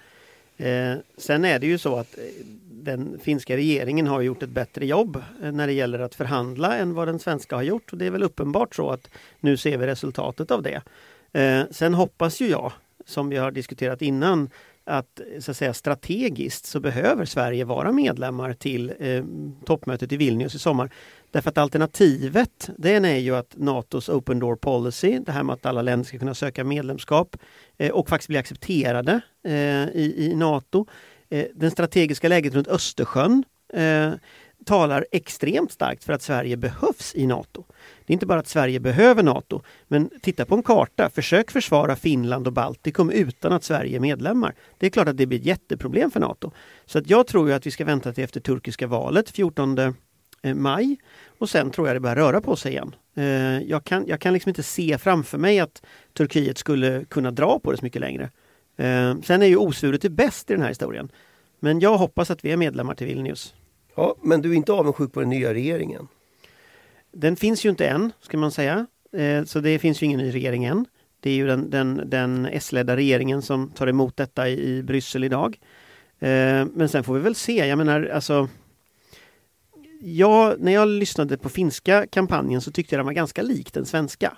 Eh, 0.57 0.93
sen 1.17 1.45
är 1.45 1.59
det 1.59 1.67
ju 1.67 1.77
så 1.77 1.95
att 1.95 2.17
eh, 2.17 2.23
den 2.71 3.19
finska 3.23 3.57
regeringen 3.57 4.07
har 4.07 4.21
gjort 4.21 4.43
ett 4.43 4.49
bättre 4.49 4.85
jobb 4.85 5.23
eh, 5.43 5.51
när 5.51 5.67
det 5.67 5.73
gäller 5.73 5.99
att 5.99 6.15
förhandla 6.15 6.77
än 6.77 6.93
vad 6.93 7.07
den 7.07 7.19
svenska 7.19 7.55
har 7.55 7.63
gjort. 7.63 7.91
Och 7.91 7.97
det 7.97 8.05
är 8.05 8.11
väl 8.11 8.23
uppenbart 8.23 8.75
så 8.75 8.89
att 8.89 9.09
nu 9.39 9.57
ser 9.57 9.77
vi 9.77 9.87
resultatet 9.87 10.51
av 10.51 10.63
det. 10.63 10.81
Eh, 11.41 11.63
sen 11.71 11.93
hoppas 11.93 12.39
ju 12.41 12.47
jag, 12.49 12.71
som 13.05 13.29
vi 13.29 13.37
har 13.37 13.51
diskuterat 13.51 14.01
innan, 14.01 14.49
att, 14.83 15.21
så 15.39 15.51
att 15.51 15.57
säga, 15.57 15.73
strategiskt 15.73 16.65
så 16.65 16.79
behöver 16.79 17.25
Sverige 17.25 17.65
vara 17.65 17.91
medlemmar 17.91 18.53
till 18.53 18.93
eh, 18.99 19.23
toppmötet 19.65 20.11
i 20.11 20.17
Vilnius 20.17 20.55
i 20.55 20.59
sommar. 20.59 20.91
Därför 21.31 21.49
att 21.49 21.57
alternativet 21.57 22.69
den 22.77 23.05
är 23.05 23.17
ju 23.17 23.35
att 23.35 23.53
NATOs 23.57 24.09
Open 24.09 24.39
Door 24.39 24.55
Policy, 24.55 25.19
det 25.19 25.31
här 25.31 25.43
med 25.43 25.53
att 25.53 25.65
alla 25.65 25.81
länder 25.81 26.05
ska 26.05 26.19
kunna 26.19 26.33
söka 26.33 26.63
medlemskap 26.63 27.37
eh, 27.77 27.91
och 27.91 28.09
faktiskt 28.09 28.27
bli 28.27 28.37
accepterade 28.37 29.21
eh, 29.45 29.87
i, 29.87 30.13
i 30.17 30.35
NATO. 30.35 30.85
Eh, 31.29 31.45
den 31.55 31.71
strategiska 31.71 32.27
läget 32.27 32.53
runt 32.53 32.67
Östersjön 32.67 33.43
eh, 33.73 34.11
talar 34.65 35.05
extremt 35.11 35.71
starkt 35.71 36.03
för 36.03 36.13
att 36.13 36.21
Sverige 36.21 36.57
behövs 36.57 37.15
i 37.15 37.27
NATO. 37.27 37.63
Det 38.05 38.11
är 38.11 38.13
inte 38.13 38.25
bara 38.25 38.39
att 38.39 38.47
Sverige 38.47 38.79
behöver 38.79 39.23
NATO, 39.23 39.61
men 39.87 40.09
titta 40.21 40.45
på 40.45 40.55
en 40.55 40.63
karta. 40.63 41.09
Försök 41.09 41.51
försvara 41.51 41.95
Finland 41.95 42.47
och 42.47 42.53
Baltikum 42.53 43.09
utan 43.09 43.53
att 43.53 43.63
Sverige 43.63 43.97
är 43.97 43.99
medlemmar. 43.99 44.55
Det 44.77 44.85
är 44.85 44.89
klart 44.89 45.07
att 45.07 45.17
det 45.17 45.25
blir 45.25 45.39
ett 45.39 45.45
jätteproblem 45.45 46.11
för 46.11 46.19
NATO. 46.19 46.51
Så 46.85 46.99
att 46.99 47.09
jag 47.09 47.27
tror 47.27 47.47
ju 47.47 47.53
att 47.53 47.65
vi 47.65 47.71
ska 47.71 47.85
vänta 47.85 48.13
till 48.13 48.23
efter 48.23 48.39
turkiska 48.39 48.87
valet 48.87 49.29
14 49.29 49.77
eh, 49.79 49.93
maj 50.55 50.97
och 51.39 51.49
sen 51.49 51.71
tror 51.71 51.87
jag 51.87 51.95
det 51.95 51.99
börjar 51.99 52.15
röra 52.15 52.41
på 52.41 52.55
sig 52.55 52.71
igen. 52.71 52.95
Eh, 53.15 53.59
jag 53.59 53.83
kan, 53.83 54.07
jag 54.07 54.19
kan 54.19 54.33
liksom 54.33 54.49
inte 54.49 54.63
se 54.63 54.97
framför 54.97 55.37
mig 55.37 55.59
att 55.59 55.81
Turkiet 56.13 56.57
skulle 56.57 57.05
kunna 57.05 57.31
dra 57.31 57.59
på 57.59 57.71
det 57.71 57.77
så 57.77 57.85
mycket 57.85 58.01
längre. 58.01 58.29
Eh, 58.77 59.15
sen 59.23 59.41
är 59.41 59.45
ju 59.45 59.57
osvuret 59.57 60.01
det 60.01 60.09
bäst 60.09 60.49
i 60.49 60.53
den 60.53 60.61
här 60.61 60.69
historien. 60.69 61.11
Men 61.59 61.79
jag 61.79 61.97
hoppas 61.97 62.31
att 62.31 62.45
vi 62.45 62.51
är 62.51 62.57
medlemmar 62.57 62.95
till 62.95 63.07
Vilnius. 63.07 63.53
Ja, 63.95 64.15
men 64.21 64.41
du 64.41 64.51
är 64.51 64.55
inte 64.55 64.73
avundsjuk 64.73 65.13
på 65.13 65.19
den 65.19 65.29
nya 65.29 65.53
regeringen? 65.53 66.07
Den 67.11 67.35
finns 67.35 67.65
ju 67.65 67.69
inte 67.69 67.87
än, 67.87 68.11
ska 68.21 68.37
man 68.37 68.51
säga. 68.51 68.85
Eh, 69.13 69.43
Så 69.43 69.59
det 69.59 69.79
finns 69.79 70.01
ju 70.01 70.05
ingen 70.05 70.19
ny 70.19 70.31
regering 70.33 70.63
än. 70.65 70.85
Det 71.19 71.29
är 71.29 71.33
ju 71.35 71.47
den, 71.47 71.69
den, 71.69 72.01
den 72.05 72.45
S-ledda 72.45 72.95
regeringen 72.95 73.41
som 73.41 73.69
tar 73.69 73.87
emot 73.87 74.17
detta 74.17 74.49
i, 74.49 74.77
i 74.77 74.83
Bryssel 74.83 75.23
idag. 75.23 75.59
Eh, 76.19 76.65
Men 76.73 76.89
sen 76.89 77.03
får 77.03 77.13
vi 77.13 77.19
väl 77.19 77.35
se. 77.35 77.67
Jag 77.67 77.77
menar, 77.77 78.11
alltså... 78.13 78.49
Jag, 80.03 80.59
när 80.59 80.71
jag 80.71 80.87
lyssnade 80.87 81.37
på 81.37 81.49
finska 81.49 82.07
kampanjen 82.07 82.61
så 82.61 82.71
tyckte 82.71 82.95
jag 82.95 82.99
den 82.99 83.05
var 83.05 83.13
ganska 83.13 83.41
lik 83.41 83.73
den 83.73 83.85
svenska. 83.85 84.33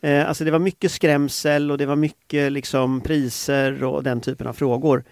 Eh, 0.00 0.28
Alltså 0.28 0.44
det 0.44 0.50
var 0.50 0.58
mycket 0.58 0.92
skrämsel 0.92 1.70
och 1.70 1.78
det 1.78 1.86
var 1.86 1.96
mycket 1.96 2.52
liksom 2.52 3.00
priser 3.00 3.84
och 3.84 4.02
den 4.02 4.20
typen 4.20 4.46
av 4.46 4.52
frågor. 4.52 5.04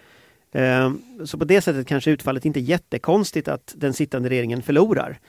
Eh, 0.51 0.91
Så 1.25 1.37
på 1.37 1.45
det 1.45 1.61
sättet 1.61 1.87
kanske 1.87 2.11
utfallet 2.11 2.45
inte 2.45 2.59
är 2.59 2.61
jättekonstigt 2.61 3.47
att 3.47 3.73
den 3.77 3.93
sittande 3.93 4.29
regeringen 4.29 4.61
förlorar. 4.61 5.19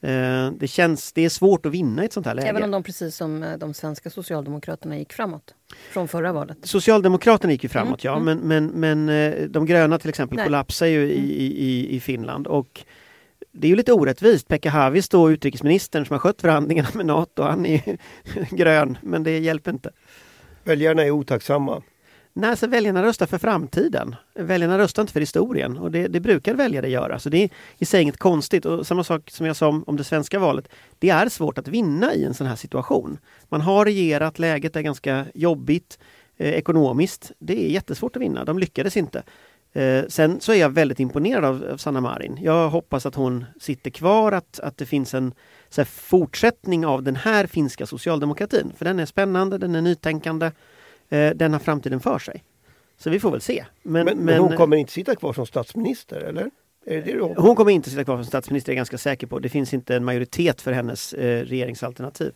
Eh, 0.00 0.50
Det 0.52 0.68
känns, 0.68 1.12
det 1.12 1.24
är 1.24 1.28
svårt 1.28 1.66
att 1.66 1.72
vinna 1.72 2.02
i 2.02 2.06
ett 2.06 2.12
sånt 2.12 2.26
här 2.26 2.34
läge. 2.34 2.48
Även 2.48 2.62
om 2.62 2.70
de 2.70 2.82
precis 2.82 3.16
som 3.16 3.42
eh, 3.42 3.58
de 3.58 3.74
svenska 3.74 4.10
socialdemokraterna 4.10 4.98
gick 4.98 5.12
framåt 5.12 5.54
från 5.92 6.08
förra 6.08 6.32
valet. 6.32 6.58
Socialdemokraterna 6.62 7.52
gick 7.52 7.62
ju 7.62 7.68
framåt, 7.68 8.04
Mm, 8.04 8.14
ja, 8.14 8.20
men, 8.20 8.38
men, 8.38 8.66
men 8.66 9.08
eh, 9.08 9.48
de 9.48 9.66
gröna 9.66 9.98
till 9.98 10.08
exempel 10.08 10.36
Nej. 10.36 10.44
kollapsar 10.46 10.86
ju 10.86 11.02
i, 11.12 11.42
i, 11.44 11.64
i- 11.64 11.96
i 11.96 12.00
Finland 12.00 12.46
och 12.46 12.84
det 13.52 13.66
är 13.66 13.68
ju 13.68 13.76
lite 13.76 13.92
orättvist. 13.92 14.48
Pekka 14.48 14.70
Haavisto, 14.70 15.30
utrikesministern 15.30 16.06
som 16.06 16.14
har 16.14 16.18
skött 16.20 16.40
förhandlingarna 16.40 16.88
med 16.94 17.06
NATO, 17.06 17.42
han 17.42 17.66
är 17.66 17.82
ju 17.88 17.96
grön, 18.56 18.98
men 19.02 19.22
det 19.22 19.38
hjälper 19.38 19.70
inte. 19.70 19.90
Väljarna 20.64 21.02
är 21.02 21.10
otacksamma. 21.10 21.82
Nej, 22.40 22.56
så 22.56 22.66
väljarna 22.66 23.02
röstar 23.02 23.26
för 23.26 23.38
framtiden. 23.38 24.14
Väljarna 24.34 24.78
röstar 24.78 25.02
inte 25.02 25.12
för 25.12 25.20
historien 25.20 25.78
och 25.78 25.90
det, 25.90 26.08
det 26.08 26.20
brukar 26.20 26.54
väljare 26.54 26.90
göra. 26.90 27.18
Så 27.18 27.28
det 27.28 27.44
är 27.44 27.50
i 27.78 27.84
sig 27.84 28.02
inget 28.02 28.16
konstigt. 28.16 28.64
Och 28.64 28.86
samma 28.86 29.04
sak 29.04 29.30
som 29.30 29.46
jag 29.46 29.56
sa 29.56 29.68
om, 29.68 29.84
om 29.86 29.96
det 29.96 30.04
svenska 30.04 30.38
valet. 30.38 30.68
Det 30.98 31.10
är 31.10 31.28
svårt 31.28 31.58
att 31.58 31.68
vinna 31.68 32.14
i 32.14 32.24
en 32.24 32.34
sån 32.34 32.46
här 32.46 32.56
situation. 32.56 33.18
Man 33.48 33.60
har 33.60 33.84
regerat, 33.84 34.38
läget 34.38 34.76
är 34.76 34.80
ganska 34.80 35.26
jobbigt 35.34 35.98
eh, 36.36 36.52
ekonomiskt. 36.52 37.32
Det 37.38 37.64
är 37.66 37.70
jättesvårt 37.70 38.16
att 38.16 38.22
vinna. 38.22 38.44
De 38.44 38.58
lyckades 38.58 38.96
inte. 38.96 39.22
Eh, 39.72 40.04
sen 40.08 40.40
så 40.40 40.52
är 40.52 40.56
jag 40.56 40.70
väldigt 40.70 41.00
imponerad 41.00 41.44
av, 41.44 41.64
av 41.72 41.76
Sanna 41.76 42.00
Marin. 42.00 42.38
Jag 42.42 42.68
hoppas 42.70 43.06
att 43.06 43.14
hon 43.14 43.44
sitter 43.60 43.90
kvar, 43.90 44.32
att, 44.32 44.60
att 44.60 44.76
det 44.76 44.86
finns 44.86 45.14
en 45.14 45.34
så 45.68 45.80
här, 45.80 45.86
fortsättning 45.86 46.86
av 46.86 47.02
den 47.02 47.16
här 47.16 47.46
finska 47.46 47.86
socialdemokratin. 47.86 48.72
För 48.76 48.84
den 48.84 48.98
är 48.98 49.06
spännande, 49.06 49.58
den 49.58 49.74
är 49.74 49.82
nytänkande. 49.82 50.50
Eh, 51.08 51.30
den 51.34 51.52
har 51.52 51.60
framtiden 51.60 52.00
för 52.00 52.18
sig. 52.18 52.44
Så 52.98 53.10
vi 53.10 53.20
får 53.20 53.30
väl 53.30 53.40
se. 53.40 53.64
Men, 53.82 54.04
Men, 54.04 54.18
men, 54.18 54.38
hon 54.38 54.56
kommer 54.56 54.76
inte 54.76 54.92
sitta 54.92 55.16
kvar 55.16 55.32
som 55.32 55.46
statsminister, 55.46 56.20
eller? 56.20 56.50
Är 56.86 57.02
det 57.02 57.12
det 57.12 57.34
hon 57.36 57.56
kommer 57.56 57.72
inte 57.72 57.90
sitta 57.90 58.04
kvar 58.04 58.16
som 58.16 58.24
statsminister, 58.24 58.72
är 58.72 58.74
jag 58.74 58.76
ganska 58.78 58.98
säker 58.98 59.26
på. 59.26 59.38
Det 59.38 59.48
finns 59.48 59.74
inte 59.74 59.96
en 59.96 60.04
majoritet 60.04 60.60
för 60.60 60.72
hennes 60.72 61.12
eh, 61.12 61.44
regeringsalternativ. 61.44 62.32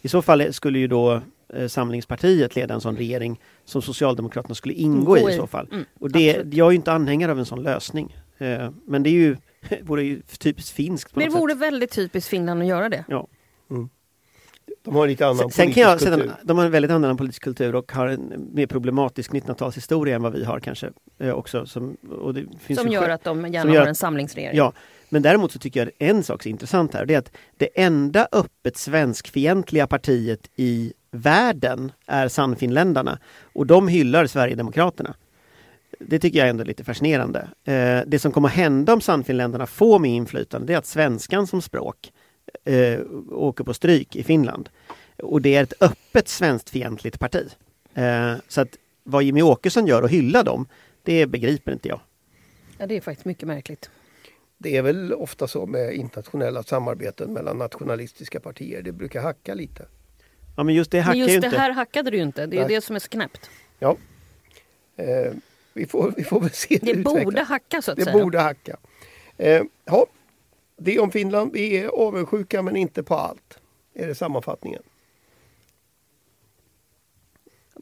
I 0.00 0.08
så 0.08 0.22
fall 0.22 0.52
skulle 0.52 0.78
ju 0.78 0.86
då 0.86 1.20
eh, 1.54 1.68
Samlingspartiet 1.68 2.56
leda 2.56 2.74
en 2.74 2.80
sån 2.80 2.96
regering 2.96 3.40
som 3.64 3.82
Socialdemokraterna 3.82 4.54
skulle 4.54 4.74
ingå 4.74 5.18
i 5.18 5.32
i 5.32 5.36
så 5.36 5.46
fall. 5.46 5.68
Mm, 5.72 5.84
Och 6.00 6.10
det, 6.10 6.30
absolut. 6.30 6.54
jag 6.54 6.66
är 6.66 6.70
ju 6.70 6.76
inte 6.76 6.92
anhängare 6.92 7.30
av 7.32 7.38
en 7.38 7.46
sån 7.46 7.62
lösning. 7.62 8.16
Eh, 8.38 8.70
men 8.84 9.02
det 9.02 9.10
är 9.10 9.12
ju, 9.12 9.36
vore 9.82 10.02
ju 10.04 10.20
typiskt 10.38 10.76
finskt. 10.76 11.12
På 11.14 11.20
Men 11.20 11.28
det 11.28 11.34
något 11.34 11.42
vore 11.42 11.52
sätt. 11.52 11.62
väldigt 11.62 11.90
typiskt 11.90 12.30
Finland 12.30 12.62
att 12.62 12.68
göra 12.68 12.88
det. 12.88 13.04
Ja. 13.08 13.28
De 14.84 14.94
har 14.94 15.06
lite 15.06 15.26
annan 15.26 15.36
Sen, 15.38 15.44
politisk 15.50 15.74
kan 15.74 15.82
jag 15.90 16.00
säga 16.00 16.16
kultur. 16.16 16.32
att 16.32 16.38
de 16.48 16.58
har 16.58 16.64
en 16.64 16.70
väldigt 16.70 16.90
annan 16.90 17.16
politisk 17.16 17.42
kultur 17.42 17.74
och 17.74 17.92
har 17.92 18.06
en 18.08 18.50
mer 18.52 18.66
problematisk 18.66 19.30
1900-talshistoria 19.32 20.14
än 20.14 20.22
vad 20.22 20.32
vi 20.32 20.44
har 20.44 20.60
kanske 20.60 20.90
eh, 21.18 21.30
också. 21.30 21.66
Som, 21.66 21.96
och 22.20 22.34
det 22.34 22.44
finns 22.60 22.80
Som 22.80 22.88
gör 22.88 23.08
att 23.08 23.24
de 23.24 23.40
gärna 23.42 23.60
som 23.62 23.70
gör 23.70 23.76
har 23.76 23.82
att- 23.82 23.88
en 23.88 23.94
samlingsregering. 23.94 24.56
Ja, 24.56 24.72
men 25.08 25.22
däremot 25.22 25.52
så 25.52 25.58
tycker 25.58 25.80
jag 25.80 26.08
en 26.08 26.22
sak 26.22 26.46
är 26.46 26.50
intressant 26.50 26.94
här. 26.94 27.06
Det 27.06 27.14
är 27.14 27.18
att 27.18 27.30
det 27.56 27.68
enda 27.82 28.28
öppet 28.32 28.76
svenskfientliga 28.76 29.86
partiet 29.86 30.50
i 30.56 30.92
världen 31.10 31.92
är 32.06 32.28
Sannfinländarna. 32.28 33.18
Och 33.42 33.66
de 33.66 33.88
hyllar 33.88 34.26
Sverigedemokraterna. 34.26 35.14
Det 36.00 36.18
tycker 36.18 36.38
jag 36.38 36.48
ändå 36.48 36.62
är 36.62 36.66
lite 36.66 36.84
fascinerande. 36.84 37.48
Eh, 37.64 38.00
det 38.06 38.18
som 38.18 38.32
kommer 38.32 38.48
att 38.48 38.54
hända 38.54 38.92
om 38.92 39.00
Sannfinländarna 39.00 39.66
får 39.66 39.98
mer 39.98 40.14
inflytande 40.14 40.66
det 40.66 40.72
är 40.74 40.78
att 40.78 40.86
svenskan 40.86 41.46
som 41.46 41.62
språk 41.62 42.12
eh, 42.64 43.00
åker 43.30 43.64
på 43.64 43.74
stryk 43.74 44.16
i 44.16 44.22
Finland. 44.24 44.68
Och 45.18 45.42
det 45.42 45.54
är 45.54 45.62
ett 45.62 45.72
öppet 45.82 46.28
svensktfientligt 46.28 47.18
parti. 47.20 47.48
Eh, 47.94 48.34
så 48.48 48.60
att 48.60 48.76
vad 49.04 49.22
Jimmy 49.22 49.42
Åkesson 49.42 49.86
gör 49.86 50.02
och 50.02 50.08
hylla 50.10 50.42
dem, 50.42 50.66
det 51.02 51.26
begriper 51.26 51.72
inte 51.72 51.88
jag. 51.88 52.00
Ja, 52.78 52.86
det 52.86 52.96
är 52.96 53.00
faktiskt 53.00 53.24
mycket 53.24 53.48
märkligt. 53.48 53.90
Det 54.58 54.76
är 54.76 54.82
väl 54.82 55.12
ofta 55.12 55.48
så 55.48 55.66
med 55.66 55.94
internationella 55.94 56.62
samarbeten 56.62 57.32
mellan 57.32 57.58
nationalistiska 57.58 58.40
partier. 58.40 58.82
Det 58.82 58.92
brukar 58.92 59.22
hacka 59.22 59.54
lite. 59.54 59.86
Ja 60.56 60.62
men 60.62 60.74
just 60.74 60.90
det 60.90 60.96
Men 60.98 61.04
hackar 61.04 61.16
ju 61.16 61.22
just 61.24 61.40
det 61.40 61.46
inte. 61.46 61.58
här 61.58 61.70
hackade 61.72 62.10
du 62.10 62.16
ju 62.16 62.22
inte. 62.22 62.46
Det 62.46 62.56
är 62.56 62.60
ju 62.60 62.66
Nej. 62.66 62.74
det 62.74 62.80
som 62.80 62.96
är 62.96 63.00
så 63.00 63.08
knäppt. 63.08 63.50
Ja. 63.78 63.96
Eh, 64.96 65.32
vi, 65.72 65.86
får, 65.86 66.12
vi 66.16 66.24
får 66.24 66.40
väl 66.40 66.50
se 66.50 66.78
Det 66.82 66.90
utvecklas. 66.90 67.24
borde 67.24 67.42
hacka 67.42 67.82
så 67.82 67.90
att 67.90 67.96
Det 67.96 68.04
säga. 68.04 68.18
borde 68.18 68.40
hacka. 68.40 68.76
Eh, 69.36 69.62
ja, 69.84 70.06
det 70.84 70.98
om 70.98 71.10
Finland. 71.10 71.52
Vi 71.52 71.78
är 71.78 71.88
avundsjuka 71.88 72.62
men 72.62 72.76
inte 72.76 73.02
på 73.02 73.14
allt. 73.14 73.58
Är 73.94 74.06
det 74.06 74.14
sammanfattningen? 74.14 74.82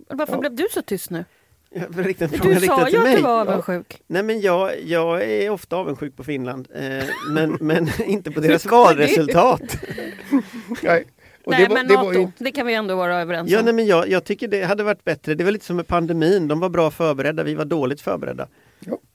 Varför 0.08 0.32
Ja. 0.34 0.40
blev 0.40 0.54
du 0.54 0.66
så 0.70 0.82
tyst 0.82 1.10
nu? 1.10 1.24
Jag 1.70 1.94
får 1.94 2.02
rikta 2.02 2.24
en 2.24 2.30
fråga 2.30 2.54
Du 2.54 2.60
riktad 2.60 2.76
sa 2.76 2.84
till 2.84 2.94
ju 2.94 3.00
att 3.08 3.16
du 3.16 3.22
var 3.22 3.40
avundsjuk. 3.40 4.02
Nej 4.06 4.22
men 4.22 4.40
jag, 4.40 4.82
jag 4.84 5.22
är 5.24 5.50
ofta 5.50 5.76
avundsjuk 5.76 6.16
på 6.16 6.24
Finland. 6.24 6.68
Eh, 6.74 7.04
men, 7.30 7.58
men 7.60 7.88
inte 8.04 8.30
på 8.30 8.40
deras 8.40 8.66
valresultat. 8.66 9.60
Nej, 10.82 11.04
och 11.44 11.50
Nej, 11.52 11.62
det 11.62 11.68
var, 11.68 11.74
men 11.74 11.88
det 11.88 11.94
NATO, 11.94 12.12
ju, 12.12 12.28
det 12.38 12.52
kan 12.52 12.66
vi 12.66 12.74
ändå 12.74 12.96
vara 12.96 13.20
överens 13.20 13.50
Ja, 13.50 13.58
om. 13.58 13.64
nej, 13.64 13.74
men 13.74 13.86
jag, 13.86 14.08
jag 14.08 14.24
tycker 14.24 14.48
det 14.48 14.62
hade 14.62 14.82
varit 14.82 15.04
bättre. 15.04 15.34
Det 15.34 15.44
var 15.44 15.50
lite 15.50 15.64
som 15.64 15.76
med 15.76 15.86
pandemin. 15.86 16.48
De 16.48 16.60
var 16.60 16.68
bra 16.68 16.90
förberedda, 16.90 17.42
vi 17.42 17.54
var 17.54 17.64
dåligt 17.64 18.00
förberedda. 18.00 18.48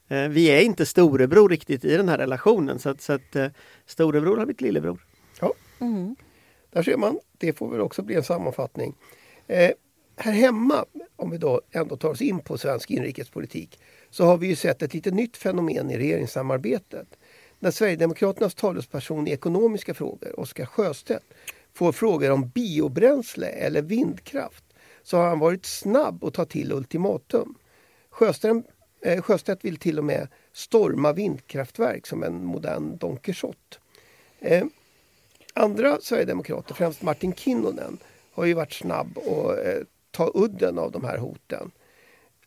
Ja. 0.07 0.15
Eh, 0.15 0.29
vi 0.29 0.47
är 0.47 0.61
inte 0.61 0.85
storebror 0.85 1.49
riktigt 1.49 1.85
i 1.85 1.97
den 1.97 2.09
här 2.09 2.17
relationen. 2.17 2.79
Så 2.79 2.89
att, 2.89 3.01
så 3.01 3.13
att 3.13 3.35
eh, 3.35 3.47
storebror 3.85 4.37
har 4.37 4.45
blivit 4.45 4.61
lillebror. 4.61 5.05
Mm. 5.79 6.15
där 6.71 6.83
ser 6.83 6.97
man. 6.97 7.19
Det 7.37 7.53
får 7.53 7.71
väl 7.71 7.81
också 7.81 8.01
bli 8.01 8.15
en 8.15 8.23
sammanfattning. 8.23 8.95
Eh, 9.47 9.71
här 10.17 10.31
hemma, 10.31 10.85
om 11.15 11.31
vi 11.31 11.37
då 11.37 11.61
ändå 11.71 11.97
tar 11.97 12.09
oss 12.09 12.21
in 12.21 12.39
på 12.39 12.57
svensk 12.57 12.91
inrikespolitik, 12.91 13.79
så 14.09 14.25
har 14.25 14.37
vi 14.37 14.47
ju 14.47 14.55
sett 14.55 14.81
ett 14.81 14.93
lite 14.93 15.11
nytt 15.11 15.37
fenomen 15.37 15.91
i 15.91 15.97
regeringssamarbetet. 15.97 17.07
När 17.59 17.71
Sverigedemokraternas 17.71 18.55
talesperson 18.55 19.27
i 19.27 19.31
ekonomiska 19.31 19.93
frågor, 19.93 20.39
Oskar 20.39 20.65
Sjöstedt, 20.65 21.25
får 21.73 21.91
frågor 21.91 22.31
om 22.31 22.49
biobränsle 22.49 23.47
eller 23.47 23.81
vindkraft 23.81 24.63
så 25.03 25.17
har 25.17 25.27
han 25.27 25.39
varit 25.39 25.65
snabb 25.65 26.23
att 26.23 26.33
ta 26.33 26.45
till 26.45 26.71
ultimatum. 26.71 27.55
Sjöstedt, 28.09 28.67
eh, 29.05 29.21
Sjöstedt 29.21 29.65
vill 29.65 29.77
till 29.77 29.99
och 29.99 30.05
med 30.05 30.27
storma 30.53 31.13
vindkraftverk 31.13 32.07
som 32.07 32.23
en 32.23 32.45
modern 32.45 32.97
Don 32.97 33.17
Quijote. 33.17 33.77
Eh, 34.39 34.65
andra 35.53 35.97
sverigedemokrater, 36.01 36.73
främst 36.73 37.01
Martin 37.01 37.33
Kinnunen, 37.33 37.97
har 38.33 38.45
ju 38.45 38.53
varit 38.53 38.73
snabb 38.73 39.17
att 39.17 39.65
eh, 39.65 39.81
ta 40.11 40.31
udden 40.33 40.79
av 40.79 40.91
de 40.91 41.03
här 41.03 41.17
hoten. 41.17 41.71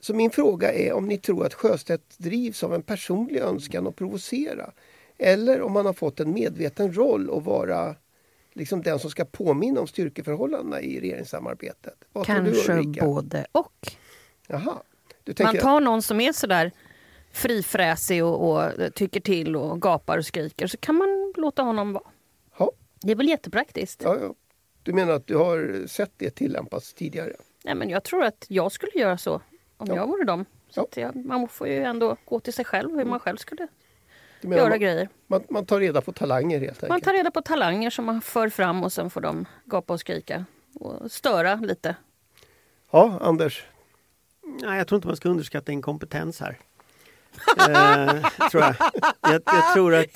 Så 0.00 0.14
min 0.14 0.30
fråga 0.30 0.72
är 0.72 0.92
om 0.92 1.06
ni 1.08 1.18
tror 1.18 1.46
att 1.46 1.54
Sjöstedt 1.54 2.18
drivs 2.18 2.62
av 2.62 2.74
en 2.74 2.82
personlig 2.82 3.40
önskan 3.40 3.86
att 3.86 3.96
provocera 3.96 4.70
eller 5.18 5.62
om 5.62 5.76
han 5.76 5.86
har 5.86 5.92
fått 5.92 6.20
en 6.20 6.32
medveten 6.32 6.92
roll 6.96 7.30
att 7.36 7.44
vara 7.44 7.94
liksom 8.52 8.82
den 8.82 8.98
som 8.98 9.10
ska 9.10 9.24
påminna 9.24 9.80
om 9.80 9.86
styrkeförhållandena 9.86 10.80
i 10.80 11.00
regeringssamarbetet. 11.00 11.94
Vad 12.12 12.26
tror 12.26 12.40
du, 12.40 12.52
Kanske 12.52 12.72
Ulrika? 12.72 13.04
både 13.04 13.46
och. 13.52 13.92
Jaha. 14.46 14.82
Man 15.40 15.58
tar 15.58 15.80
någon 15.80 16.02
som 16.02 16.20
är 16.20 16.32
sådär 16.32 16.72
frifräsig 17.32 18.24
och, 18.24 18.50
och 18.52 18.94
tycker 18.94 19.20
till 19.20 19.56
och 19.56 19.82
gapar 19.82 20.18
och 20.18 20.26
skriker 20.26 20.66
så 20.66 20.76
kan 20.76 20.94
man 20.94 21.32
låta 21.36 21.62
honom 21.62 21.92
vara. 21.92 22.04
Ja. 22.58 22.72
Det 23.00 23.12
är 23.12 23.16
väl 23.16 23.28
jättepraktiskt? 23.28 24.02
ja, 24.04 24.16
ja. 24.20 24.34
du 24.82 24.92
menar 24.92 25.12
att 25.12 25.26
du 25.26 25.36
har 25.36 25.86
sett 25.86 26.12
det 26.16 26.30
tillämpas 26.30 26.94
tidigare? 26.94 27.32
Nej, 27.64 27.74
men 27.74 27.88
jag 27.90 28.04
tror 28.04 28.24
att 28.24 28.46
jag 28.48 28.72
skulle 28.72 28.92
göra 28.94 29.18
så 29.18 29.34
om 29.76 29.86
Ja. 29.88 29.96
jag 29.96 30.06
vore 30.06 30.24
dem. 30.24 30.44
Så 30.70 30.86
Ja. 30.94 31.02
jag, 31.02 31.16
man 31.16 31.48
får 31.48 31.68
ju 31.68 31.82
ändå 31.82 32.16
gå 32.24 32.40
till 32.40 32.52
sig 32.52 32.64
själv 32.64 32.96
hur 32.96 33.04
man 33.04 33.20
själv 33.20 33.36
skulle 33.36 33.68
göra 34.42 34.68
man, 34.68 34.80
grejer. 34.80 35.08
man, 35.26 35.42
man 35.50 35.66
tar 35.66 35.80
reda 35.80 36.00
på 36.00 36.12
talanger 36.12 36.58
helt 36.60 36.70
enkelt? 36.70 36.88
Man 36.88 37.00
tar 37.00 37.12
reda 37.12 37.30
på 37.30 37.42
talanger 37.42 37.90
som 37.90 38.04
man 38.04 38.20
för 38.20 38.48
fram 38.48 38.84
och 38.84 38.92
sen 38.92 39.10
får 39.10 39.20
de 39.20 39.44
gapa 39.64 39.92
och 39.92 40.00
skrika 40.00 40.44
och 40.74 41.10
störa 41.12 41.54
lite. 41.54 41.96
Ja, 42.90 43.18
Anders. 43.22 43.66
Nej, 44.62 44.78
jag 44.78 44.86
tror 44.88 44.96
inte 44.96 45.06
man 45.08 45.16
ska 45.16 45.28
underskatta 45.28 45.72
inkompetens 45.72 46.40
här. 46.40 46.58
eh, 47.58 48.48
tror 48.50 48.62
jag. 48.62 48.74
Jag, 49.22 49.42
jag, 49.44 49.72
tror 49.74 49.94
att, 49.94 50.06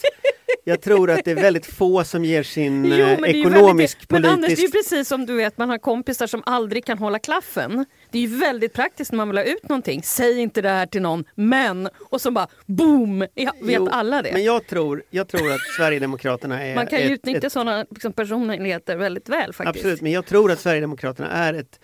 jag 0.64 0.80
tror 0.82 1.10
att 1.10 1.24
det 1.24 1.30
är 1.30 1.34
väldigt 1.34 1.66
få 1.66 2.04
som 2.04 2.24
ger 2.24 2.42
sin 2.42 2.84
Jo, 2.84 3.06
eh, 3.06 3.20
men 3.20 3.30
ju 3.32 3.40
ekonomisk 3.40 3.96
väldigt, 3.98 4.10
Men 4.10 4.24
Anders, 4.24 4.48
det 4.48 4.52
är 4.54 4.56
ju 4.56 4.68
politisk... 4.68 4.90
precis 4.90 5.08
som 5.08 5.26
du 5.26 5.34
vet, 5.36 5.58
man 5.58 5.68
har 5.70 5.78
kompisar 5.78 6.26
som 6.26 6.42
aldrig 6.46 6.84
kan 6.84 6.98
hålla 6.98 7.18
klaffen. 7.18 7.84
Det 8.10 8.18
är 8.18 8.22
ju 8.22 8.36
väldigt 8.38 8.72
praktiskt 8.72 9.12
när 9.12 9.16
man 9.16 9.28
vill 9.28 9.36
ha 9.38 9.44
ut 9.44 9.68
någonting. 9.68 10.02
Säg 10.02 10.38
inte 10.40 10.62
det 10.62 10.68
här 10.68 10.86
till 10.86 11.02
någon, 11.02 11.24
men... 11.34 11.88
Och 12.10 12.20
så 12.20 12.30
bara 12.30 12.46
boom! 12.66 13.26
Ja, 13.34 13.52
vet 13.62 13.76
Jo, 13.76 13.88
alla 13.92 14.22
det? 14.22 14.32
Men 14.32 14.44
jag 14.44 14.66
tror, 14.66 15.02
jag 15.10 15.28
tror 15.28 15.52
att 15.52 15.60
Sverigedemokraterna 15.76 16.62
är... 16.62 16.74
man 16.74 16.86
kan 16.86 16.98
ju 16.98 17.04
ett- 17.04 17.10
utnyttja 17.12 17.46
ett- 17.46 17.52
sådana 17.52 17.86
liksom, 17.90 18.12
personligheter 18.12 18.96
väldigt 18.96 19.28
väl 19.28 19.52
faktiskt. 19.52 19.76
Absolut, 19.76 20.00
men 20.00 20.12
jag 20.12 20.26
tror 20.26 20.52
att 20.52 20.60
Sverigedemokraterna 20.60 21.30
är 21.30 21.54
ett 21.54 21.80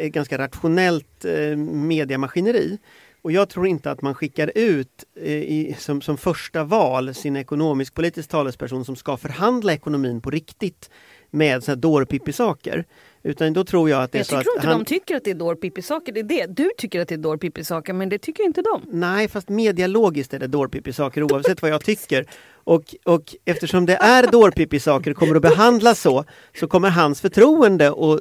Eh, 0.00 0.08
ganska 0.08 0.38
rationellt 0.38 1.24
eh, 1.24 1.56
mediamaskineri. 1.56 2.78
Och 3.22 3.32
jag 3.32 3.48
tror 3.48 3.66
inte 3.66 3.90
att 3.90 4.02
man 4.02 4.14
skickar 4.14 4.52
ut 4.54 5.04
eh, 5.16 5.32
i, 5.32 5.76
som, 5.78 6.00
som 6.02 6.16
första 6.16 6.64
val 6.64 7.14
sin 7.14 7.36
ekonomisk-politisk 7.36 8.28
talesperson 8.28 8.84
som 8.84 8.96
ska 8.96 9.16
förhandla 9.16 9.72
ekonomin 9.72 10.20
på 10.20 10.30
riktigt 10.30 10.90
med 11.30 11.64
sådana 11.64 11.76
här 11.76 11.80
dårpippi-saker. 11.80 12.84
Utan 13.22 13.52
då 13.52 13.64
tror 13.64 13.90
jag 13.90 14.02
att 14.02 14.12
det 14.12 14.18
är 14.18 14.20
Jag 14.20 14.26
så 14.26 14.30
tror 14.30 14.40
att 14.40 14.56
inte 14.56 14.68
han... 14.68 14.78
de 14.78 14.84
tycker 14.84 15.16
att 15.16 15.24
det 15.24 15.30
är 15.30 15.34
dårpippi-saker. 15.34 16.12
Det 16.12 16.20
är 16.20 16.24
det. 16.24 16.46
Du 16.46 16.70
tycker 16.78 17.00
att 17.00 17.08
det 17.08 17.14
är 17.14 17.18
dårpippi-saker, 17.18 17.92
men 17.92 18.08
det 18.08 18.18
tycker 18.18 18.44
inte 18.44 18.62
de. 18.62 18.82
Nej, 18.88 19.28
fast 19.28 19.48
medialogiskt 19.48 20.34
är 20.34 20.38
det 20.38 20.46
dårpippi-saker 20.46 21.22
oavsett 21.22 21.62
vad 21.62 21.70
jag 21.70 21.84
tycker. 21.84 22.26
Och, 22.64 22.94
och 23.04 23.34
eftersom 23.44 23.86
det 23.86 23.96
är 23.96 24.26
dårpippi-saker 24.26 25.10
och 25.10 25.16
kommer 25.16 25.34
att 25.34 25.42
behandlas 25.42 26.00
så, 26.00 26.24
så 26.60 26.66
kommer 26.66 26.90
hans 26.90 27.20
förtroende 27.20 27.88
att 27.88 28.20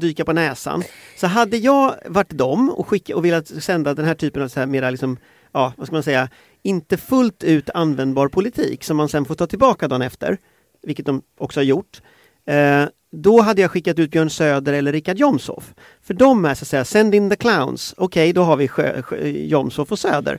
dyka 0.00 0.24
på 0.24 0.32
näsan. 0.32 0.82
Så 1.16 1.26
hade 1.26 1.56
jag 1.56 1.94
varit 2.06 2.30
dem 2.30 2.70
och, 2.70 2.88
skicka, 2.88 3.16
och 3.16 3.24
velat 3.24 3.48
sända 3.48 3.94
den 3.94 4.04
här 4.04 4.14
typen 4.14 4.42
av 4.42 4.48
så 4.48 4.60
här 4.60 4.66
mera 4.66 4.90
liksom, 4.90 5.18
ja, 5.52 5.72
vad 5.76 5.86
ska 5.86 5.96
man 5.96 6.02
säga, 6.02 6.28
inte 6.62 6.96
fullt 6.96 7.44
ut 7.44 7.70
användbar 7.70 8.28
politik 8.28 8.84
som 8.84 8.96
man 8.96 9.08
sen 9.08 9.24
får 9.24 9.34
ta 9.34 9.46
tillbaka 9.46 9.88
dagen 9.88 10.02
efter, 10.02 10.38
vilket 10.82 11.06
de 11.06 11.22
också 11.38 11.60
har 11.60 11.64
gjort. 11.64 12.00
Eh, 12.46 12.84
då 13.12 13.40
hade 13.40 13.62
jag 13.62 13.70
skickat 13.70 13.98
ut 13.98 14.10
Björn 14.10 14.30
Söder 14.30 14.72
eller 14.72 14.92
Richard 14.92 15.16
Jomshof. 15.16 15.74
För 16.02 16.14
de 16.14 16.44
är 16.44 16.54
så 16.54 16.64
att 16.64 16.68
säga, 16.68 16.84
send 16.84 17.14
in 17.14 17.30
the 17.30 17.36
clowns. 17.36 17.94
Okej, 17.96 18.32
då 18.32 18.42
har 18.42 18.56
vi 18.56 18.68
Sjö, 18.68 19.02
Sjö, 19.02 19.16
Jomshof 19.26 19.92
och 19.92 19.98
Söder. 19.98 20.38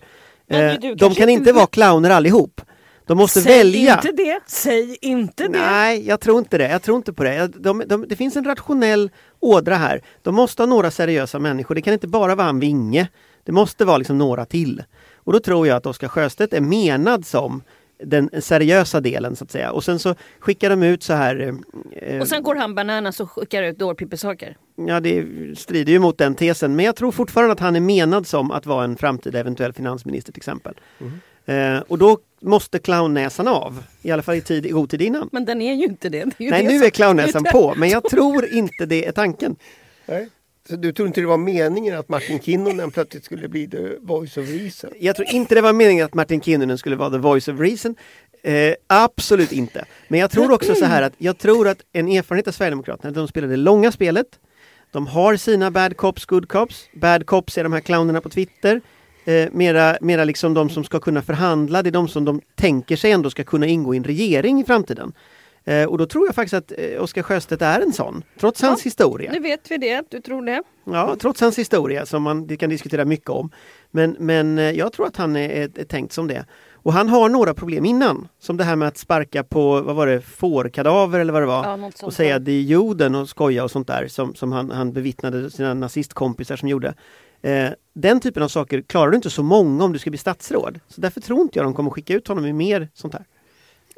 Eh, 0.50 0.74
du 0.82 0.96
de 0.96 1.16
kan 1.16 1.30
inte 1.30 1.52
vara 1.54 1.68
clowner 1.68 2.10
allihop. 2.10 2.62
De 3.06 3.18
måste 3.18 3.42
Säg 3.42 3.58
välja. 3.58 3.94
inte 3.94 4.12
det! 4.12 4.40
Säg 4.48 4.98
inte 5.02 5.44
det! 5.44 5.60
Nej, 5.60 6.08
jag 6.08 6.20
tror 6.20 6.40
inte 6.40 6.58
det. 6.58 6.70
Jag 6.70 6.82
tror 6.82 6.98
inte 6.98 7.14
på 7.14 7.24
det. 7.24 7.48
De, 7.48 7.84
de, 7.88 8.06
det 8.10 8.16
finns 8.16 8.36
en 8.36 8.44
rationell 8.44 9.10
ådra 9.40 9.76
här. 9.76 10.02
De 10.22 10.36
måste 10.36 10.62
ha 10.62 10.68
några 10.68 10.92
seriösa 10.92 11.40
människor. 11.40 11.76
Det 11.76 11.82
kan 11.82 11.94
inte 11.94 12.08
bara 12.08 12.36
vara 12.36 12.50
en 12.50 12.60
vinge. 12.60 13.08
Det 13.44 13.52
måste 13.52 13.86
vara 13.86 13.98
liksom 13.98 14.18
några 14.18 14.46
till. 14.46 14.84
Och 15.16 15.34
då 15.34 15.40
tror 15.40 15.68
jag 15.68 15.78
att 15.78 15.86
Oskar 15.86 16.08
Sjöstedt 16.08 16.54
är 16.54 16.62
menad 16.62 17.26
som 17.26 17.62
den 18.04 18.30
seriösa 18.42 19.02
delen 19.02 19.36
så 19.36 19.44
att 19.44 19.52
säga. 19.52 19.72
Och 19.72 19.84
sen 19.84 20.00
så 20.00 20.16
skickar 20.40 20.70
de 20.70 20.84
ut 20.84 21.04
så 21.04 21.14
här... 21.14 21.54
eh, 22.02 22.20
Och 22.22 22.28
sen 22.28 22.44
går 22.44 22.56
han 22.56 22.76
bananas 22.76 23.20
och 23.20 23.32
skickar 23.32 23.64
ut 23.64 23.78
dårpippi-saker. 23.80 24.58
Ja, 24.76 25.00
det 25.00 25.26
strider 25.58 25.92
ju 25.94 26.00
mot 26.00 26.18
den 26.18 26.36
tesen. 26.36 26.76
Men 26.76 26.86
jag 26.86 26.96
tror 26.96 27.12
fortfarande 27.12 27.54
att 27.54 27.60
han 27.60 27.76
är 27.76 27.80
menad 27.80 28.28
som 28.28 28.52
att 28.52 28.66
vara 28.66 28.84
en 28.84 28.96
framtida 28.98 29.40
eventuell 29.40 29.74
finansminister 29.74 30.32
till 30.34 30.40
exempel. 30.40 30.74
Eh, 31.46 31.78
och 31.88 31.98
då 31.98 32.18
måste 32.42 32.80
clownnäsan 32.80 33.48
av. 33.48 33.84
I 34.02 34.12
alla 34.12 34.22
fall 34.22 34.36
i, 34.36 34.42
tid, 34.42 34.66
i 34.66 34.70
god 34.70 34.90
tid 34.90 35.02
innan. 35.02 35.30
Men 35.32 35.46
den 35.46 35.62
är 35.62 35.74
ju 35.74 35.84
inte 35.86 36.10
det. 36.10 36.18
det 36.24 36.34
är 36.38 36.44
ju 36.46 36.50
Nej, 36.52 36.64
det 36.64 36.70
nu 36.80 36.86
är 36.86 36.90
clownnäsan 36.90 37.44
på. 37.52 37.74
Men 37.78 37.90
jag 37.90 38.04
tror 38.04 38.46
inte 38.54 38.86
det 38.86 39.06
är 39.06 39.12
tanken. 39.12 39.56
Nej. 40.06 40.30
Så 40.70 40.76
du 40.76 40.94
tror 40.94 41.08
inte 41.08 41.22
det 41.22 41.28
var 41.28 41.38
meningen 41.38 41.98
att 41.98 42.10
Martin 42.10 42.40
Kinnunen 42.40 42.92
plötsligt 42.92 43.26
skulle 43.26 43.48
bli 43.48 43.68
the 43.68 43.98
voice 44.02 44.38
of 44.38 44.50
reason? 44.50 44.90
Jag 45.00 45.16
tror 45.16 45.28
inte 45.28 45.56
det 45.56 45.62
var 45.62 45.74
meningen 45.74 46.06
att 46.06 46.14
Martin 46.14 46.42
Kinnunen 46.42 46.78
skulle 46.78 46.96
vara 46.96 47.10
the 47.10 47.18
voice 47.18 47.48
of 47.48 47.60
reason. 47.60 47.96
Eh, 48.44 48.74
absolut 48.88 49.52
inte. 49.52 49.86
Men 50.08 50.20
jag 50.20 50.32
tror 50.32 50.52
också 50.52 50.76
så 50.76 50.86
här 50.86 51.02
att 51.02 51.14
jag 51.18 51.38
tror 51.38 51.68
att 51.68 51.82
en 51.94 52.08
erfarenhet 52.08 52.48
av 52.48 52.52
Sverigedemokraterna, 52.52 53.12
de 53.12 53.28
spelar 53.28 53.48
det 53.48 53.58
långa 53.58 53.92
spelet. 53.92 54.28
De 54.92 55.08
har 55.08 55.36
sina 55.36 55.72
bad 55.72 55.98
cops, 55.98 56.26
good 56.26 56.48
cops. 56.48 56.90
Bad 56.94 57.26
cops 57.26 57.58
är 57.58 57.64
de 57.64 57.74
här 57.74 57.80
clownerna 57.80 58.22
på 58.22 58.30
Twitter. 58.30 58.82
Eh, 59.26 59.50
mera, 59.52 59.98
mera 60.02 60.24
liksom 60.24 60.54
de 60.54 60.70
som 60.70 60.84
ska 60.84 61.00
kunna 61.00 61.22
förhandla, 61.22 61.84
det 61.84 61.90
är 61.90 61.92
de 61.92 62.08
som 62.08 62.26
de 62.26 62.42
tänker 62.56 62.96
sig 62.96 63.12
ändå 63.12 63.30
ska 63.30 63.44
kunna 63.44 63.66
ingå 63.66 63.94
i 63.94 63.98
en 63.98 64.04
regering 64.04 64.62
i 64.62 64.66
framtiden. 64.66 65.14
Eh, 65.68 65.86
och 65.86 65.98
då 65.98 66.06
tror 66.06 66.26
jag 66.26 66.36
faktiskt 66.36 66.54
att 66.54 66.72
eh, 66.78 67.04
Oskar 67.04 67.24
Sjöstedt 67.24 67.62
är 67.62 67.82
en 67.82 67.94
sån, 67.94 68.24
trots 68.40 68.62
hans 68.62 68.86
historia. 68.86 69.32
Nu 69.32 69.40
vet 69.40 69.72
vi 69.72 69.78
det, 69.78 70.06
du 70.10 70.22
tror 70.22 70.46
det. 70.46 70.64
Ja, 70.84 71.16
trots 71.20 71.42
hans 71.42 71.60
historia 71.60 72.06
som 72.06 72.24
man 72.24 72.48
det 72.48 72.58
kan 72.58 72.70
diskutera 72.70 73.06
mycket 73.06 73.30
om. 73.30 73.52
Men, 73.92 74.16
men 74.20 74.58
eh, 74.58 74.72
jag 74.72 74.94
tror 74.94 75.08
att 75.08 75.18
han 75.18 75.36
är, 75.36 75.50
är, 75.50 75.80
är 75.80 75.84
tänkt 75.84 76.14
som 76.14 76.28
det. 76.28 76.46
Och 76.74 76.94
han 76.94 77.10
har 77.10 77.30
några 77.30 77.54
problem 77.54 77.86
innan. 77.86 78.28
Som 78.40 78.58
det 78.58 78.64
här 78.64 78.76
med 78.76 78.88
att 78.88 78.98
sparka 78.98 79.44
på, 79.44 79.82
vad 79.82 79.96
var 79.96 80.08
det, 80.08 80.22
fårkadaver 80.22 81.20
eller 81.20 81.34
vad 81.34 81.42
det 81.42 81.46
var. 81.46 81.64
Ja, 81.64 81.92
och 82.04 82.14
säga 82.14 82.40
det 82.40 82.52
är 82.52 82.62
jorden 82.62 83.16
och 83.16 83.30
skoja 83.30 83.64
och 83.64 83.72
sånt 83.72 83.88
där 83.88 84.08
som, 84.08 84.36
som 84.36 84.52
han, 84.52 84.72
han 84.72 84.94
bevittnade 84.94 85.52
sina 85.52 85.74
nazistkompisar 85.74 86.56
som 86.56 86.70
gjorde. 86.70 86.94
Eh, 87.42 87.70
den 87.94 88.20
typen 88.20 88.44
av 88.44 88.48
saker 88.48 88.82
klarar 88.82 89.12
du 89.12 89.16
inte 89.16 89.30
så 89.30 89.44
många 89.44 89.84
om 89.84 89.94
du 89.94 90.00
ska 90.00 90.10
bli 90.10 90.18
statsråd. 90.18 90.80
Så 90.88 91.02
därför 91.02 91.22
tror 91.22 91.42
inte 91.42 91.60
jag 91.60 91.66
de 91.66 91.74
kommer 91.74 91.90
skicka 91.90 92.14
ut 92.14 92.28
honom 92.28 92.46
i 92.46 92.54
mer 92.54 92.90
sånt 92.94 93.14
här. 93.14 93.26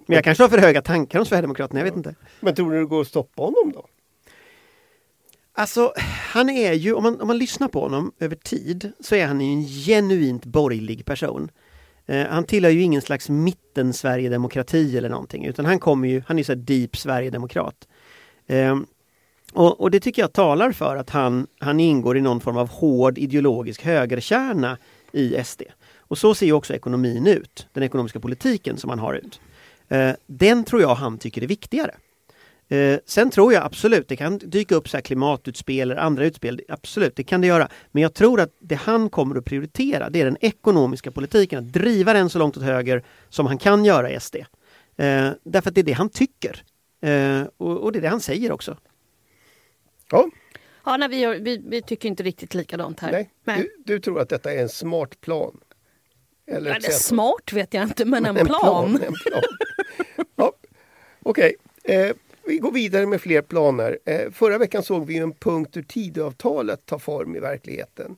Men 0.10 0.16
jag 0.16 0.24
kanske 0.24 0.44
har 0.44 0.50
för 0.50 0.58
höga 0.58 0.82
tankar 0.82 1.20
om 1.20 1.26
Sverigedemokraterna, 1.26 1.80
jag 1.80 1.86
vet 1.86 1.96
inte. 1.96 2.16
Men 2.40 2.56
tror 2.56 2.72
du 2.72 2.80
det 2.80 2.86
går 2.86 3.02
att 3.02 3.08
stoppa 3.08 3.42
honom 3.42 3.72
då? 3.74 3.86
Alltså, 5.54 5.94
han 6.34 6.50
är 6.50 6.74
ju, 6.74 6.94
om 6.94 7.04
man, 7.04 7.22
om 7.22 7.28
man 7.28 7.38
lyssnar 7.38 7.68
på 7.68 7.82
honom 7.82 8.12
över 8.20 8.36
tid, 8.36 8.92
så 9.00 9.16
är 9.16 9.28
han 9.28 9.42
ju 9.42 9.54
en 9.54 9.64
genuint 9.64 10.46
borgerlig 10.46 11.06
person. 11.06 11.52
Eh, 12.06 12.28
han 12.28 12.44
tillhör 12.44 12.72
ju 12.72 12.82
ingen 12.82 13.02
slags 13.02 13.30
mitten 13.30 13.94
Sverigedemokrati 13.94 14.98
eller 14.98 15.10
någonting, 15.10 15.46
utan 15.46 15.66
han 15.66 15.80
kommer 15.80 16.08
ju, 16.08 16.24
han 16.28 16.38
är 16.38 16.40
ju 16.40 16.44
så 16.44 16.52
här 16.52 16.60
deep 16.60 16.98
Sverigedemokrat. 16.98 17.88
Eh, 18.48 18.80
och, 19.54 19.82
och 19.82 19.92
det 19.92 20.00
tycker 20.00 20.22
jag 20.22 20.34
talar 20.34 20.72
för 20.72 20.96
att 20.96 21.10
han, 21.10 21.48
han 21.60 21.80
ingår 21.80 22.18
i 22.18 22.22
någon 22.22 22.40
form 22.40 22.58
av 22.58 22.70
hård 22.70 23.18
ideologisk 23.18 23.84
högerkärna 23.84 24.78
i 25.12 25.44
SD. 25.44 25.62
Och 25.98 26.18
så 26.18 26.36
ser 26.36 26.46
ju 26.46 26.54
också 26.54 26.74
ekonomin 26.74 27.28
ut, 27.28 27.68
den 27.74 27.84
ekonomiska 27.84 28.20
politiken 28.20 28.78
som 28.78 28.90
han 28.90 29.00
har 29.00 29.14
ut. 29.14 29.40
Eh, 29.90 30.16
den 30.26 30.64
tror 30.64 30.82
jag 30.82 30.96
han 30.96 31.18
tycker 31.18 31.44
är 31.44 31.48
viktigare. 31.48 31.96
Eh, 32.68 33.00
sen 33.06 33.30
tror 33.30 33.54
jag 33.54 33.64
absolut, 33.64 34.08
det 34.08 34.16
kan 34.16 34.38
dyka 34.38 34.76
upp 34.76 34.90
så 34.90 34.98
här 34.98 35.02
klimatutspel 35.02 35.92
eller 35.92 36.02
andra 36.02 36.26
utspel, 36.26 36.62
absolut, 36.68 37.16
det 37.16 37.24
kan 37.24 37.42
det 37.42 37.48
göra. 37.48 37.70
Men 37.92 38.04
jag 38.04 38.14
tror 38.14 38.40
att 38.42 38.56
det 38.60 38.76
han 38.76 39.10
kommer 39.10 39.36
att 39.36 39.46
prioritera, 39.46 40.10
det 40.10 40.22
är 40.22 40.26
den 40.26 40.38
ekonomiska 40.42 41.12
politiken, 41.12 41.60
att 41.60 41.74
driva 41.74 42.14
den 42.14 42.30
så 42.30 42.40
långt 42.40 42.58
åt 42.58 42.64
höger 42.64 43.04
som 43.30 43.46
han 43.46 43.58
kan 43.58 43.86
göra 43.86 44.12
i 44.12 44.20
SD. 44.20 44.36
Eh, 44.36 45.30
därför 45.44 45.70
att 45.70 45.76
det 45.76 45.82
är 45.82 45.84
det 45.84 45.92
han 45.92 46.10
tycker. 46.10 46.64
Eh, 47.02 47.44
och, 47.58 47.78
och 47.78 47.92
det 47.92 48.00
är 48.00 48.02
det 48.02 48.08
han 48.08 48.22
säger 48.22 48.52
också. 48.52 48.78
Ja, 50.12 50.30
Ja, 50.86 50.98
nej, 50.98 51.10
vi, 51.10 51.40
vi, 51.40 51.62
vi 51.68 51.82
tycker 51.82 52.10
inte 52.10 52.24
riktigt 52.24 52.54
likadant 52.54 53.00
här. 53.00 53.12
nej. 53.12 53.30
Nej. 53.44 53.58
Du, 53.58 53.94
du 53.94 54.00
tror 54.00 54.20
att 54.20 54.30
detta 54.30 54.54
är 54.54 54.62
en 54.62 54.70
smart 54.70 55.22
plan? 55.22 55.60
Eller 56.50 56.80
Ja, 56.84 56.92
smart 56.92 57.54
vet 57.54 57.74
jag 57.74 57.84
inte, 57.84 58.06
men 58.06 58.26
en, 58.26 58.38
En 58.38 58.46
plan. 58.46 58.96
En 58.96 59.14
plan. 59.14 59.44
ja. 60.36 60.54
Okej, 61.24 61.56
eh, 61.84 62.12
vi 62.46 62.58
går 62.58 62.72
vidare 62.72 63.06
med 63.06 63.22
fler 63.22 63.42
planer. 63.42 64.00
Eh, 64.06 64.32
förra 64.32 64.58
veckan 64.58 64.84
såg 64.84 65.06
vi 65.06 65.18
en 65.18 65.34
punkt 65.34 65.78
ur 65.78 65.82
Tidöavtalet 65.84 66.86
ta 66.86 67.00
form 67.00 67.36
i 67.36 67.40
verkligheten. 67.40 68.16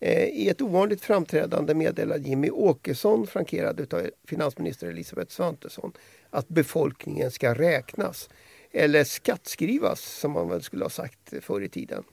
Eh, 0.00 0.24
I 0.24 0.48
ett 0.48 0.62
ovanligt 0.62 1.00
framträdande 1.00 1.74
meddelade 1.74 2.28
Jimmy 2.28 2.50
Åkesson, 2.50 3.26
frankerad 3.26 3.94
av 3.94 4.10
finansminister 4.28 4.86
Elisabeth 4.86 5.32
Svantesson, 5.32 5.92
att 6.30 6.48
befolkningen 6.48 7.30
ska 7.30 7.54
räknas. 7.54 8.28
Eller 8.72 9.04
skattskrivas 9.04 10.00
som 10.00 10.32
man 10.32 10.48
väl 10.48 10.62
skulle 10.62 10.84
ha 10.84 10.90
sagt 10.90 11.32
förr 11.40 11.60
i 11.60 11.68
tiden. 11.68 12.04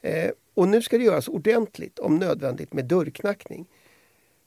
Eh, 0.00 0.30
och 0.54 0.68
nu 0.68 0.82
ska 0.82 0.98
det 0.98 1.04
göras 1.04 1.28
ordentligt, 1.28 1.98
om 1.98 2.16
nödvändigt 2.16 2.72
med 2.72 2.84
dörrknackning. 2.84 3.66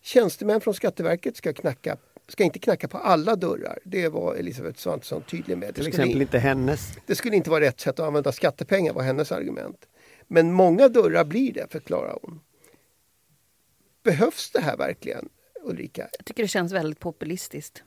Tjänstemän 0.05 0.61
från 0.61 0.73
Skatteverket 0.73 1.37
ska, 1.37 1.53
knacka, 1.53 1.97
ska 2.27 2.43
inte 2.43 2.59
knacka 2.59 2.87
på 2.87 2.97
alla 2.97 3.35
dörrar. 3.35 3.79
Det 3.83 4.09
var 4.09 4.35
Elisabeth 4.35 4.79
Svantesson 4.79 5.21
tydlig 5.21 5.57
med. 5.57 5.69
Det 5.69 5.73
Till 5.73 5.87
exempel 5.87 6.21
inte 6.21 6.39
hennes. 6.39 6.93
det 7.05 7.15
skulle 7.15 7.35
inte 7.35 7.49
vara 7.49 7.61
rätt 7.61 7.79
sätt 7.79 7.99
att 7.99 8.07
använda 8.07 8.31
skattepengar 8.31 8.93
var 8.93 9.03
hennes 9.03 9.31
argument. 9.31 9.85
Men 10.27 10.51
många 10.51 10.89
dörrar 10.89 11.25
blir 11.25 11.53
det, 11.53 11.67
förklarar 11.69 12.19
hon. 12.21 12.39
Behövs 14.03 14.51
det 14.51 14.61
här 14.61 14.77
verkligen, 14.77 15.29
Ulrika? 15.63 16.07
Jag 16.17 16.25
tycker 16.25 16.43
det 16.43 16.47
känns 16.47 16.71
väldigt 16.71 16.99
populistiskt. 16.99 17.83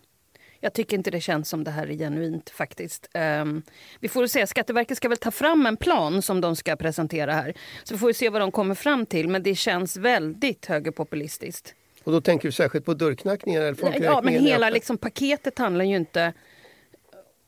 Jag 0.61 0.73
tycker 0.73 0.97
inte 0.97 1.11
det 1.11 1.21
känns 1.21 1.49
som 1.49 1.65
det 1.65 1.71
här 1.71 1.87
är 1.87 1.95
genuint 1.95 2.51
faktiskt. 2.51 3.09
Um, 3.15 3.63
vi 4.01 4.09
får 4.09 4.27
se, 4.27 4.47
Skatteverket 4.47 4.97
ska 4.97 5.09
väl 5.09 5.19
ta 5.19 5.31
fram 5.31 5.67
en 5.67 5.77
plan 5.77 6.23
som 6.23 6.41
de 6.41 6.57
ska 6.57 6.77
presentera 6.77 7.33
här. 7.33 7.55
Så 7.85 7.95
vi 7.95 7.99
får 7.99 8.13
se 8.13 8.29
vad 8.29 8.41
de 8.41 8.53
kommer 8.53 8.75
fram 8.75 9.07
till, 9.07 9.29
men 9.29 9.43
det 9.43 9.55
känns 9.55 9.97
väldigt 9.97 10.67
högerpopulistiskt. 10.67 11.75
Och 12.09 12.15
då 12.15 12.21
tänker 12.21 12.49
du 12.49 12.53
särskilt 12.53 12.85
på 12.85 12.95
dörrknackningen 12.95 13.63
eller? 13.63 14.03
Ja, 14.05 14.21
men 14.25 14.35
hela 14.35 14.71
liksom, 14.71 14.99
paketet 14.99 15.59
handlar 15.59 15.85
ju 15.85 15.97
inte 15.97 16.33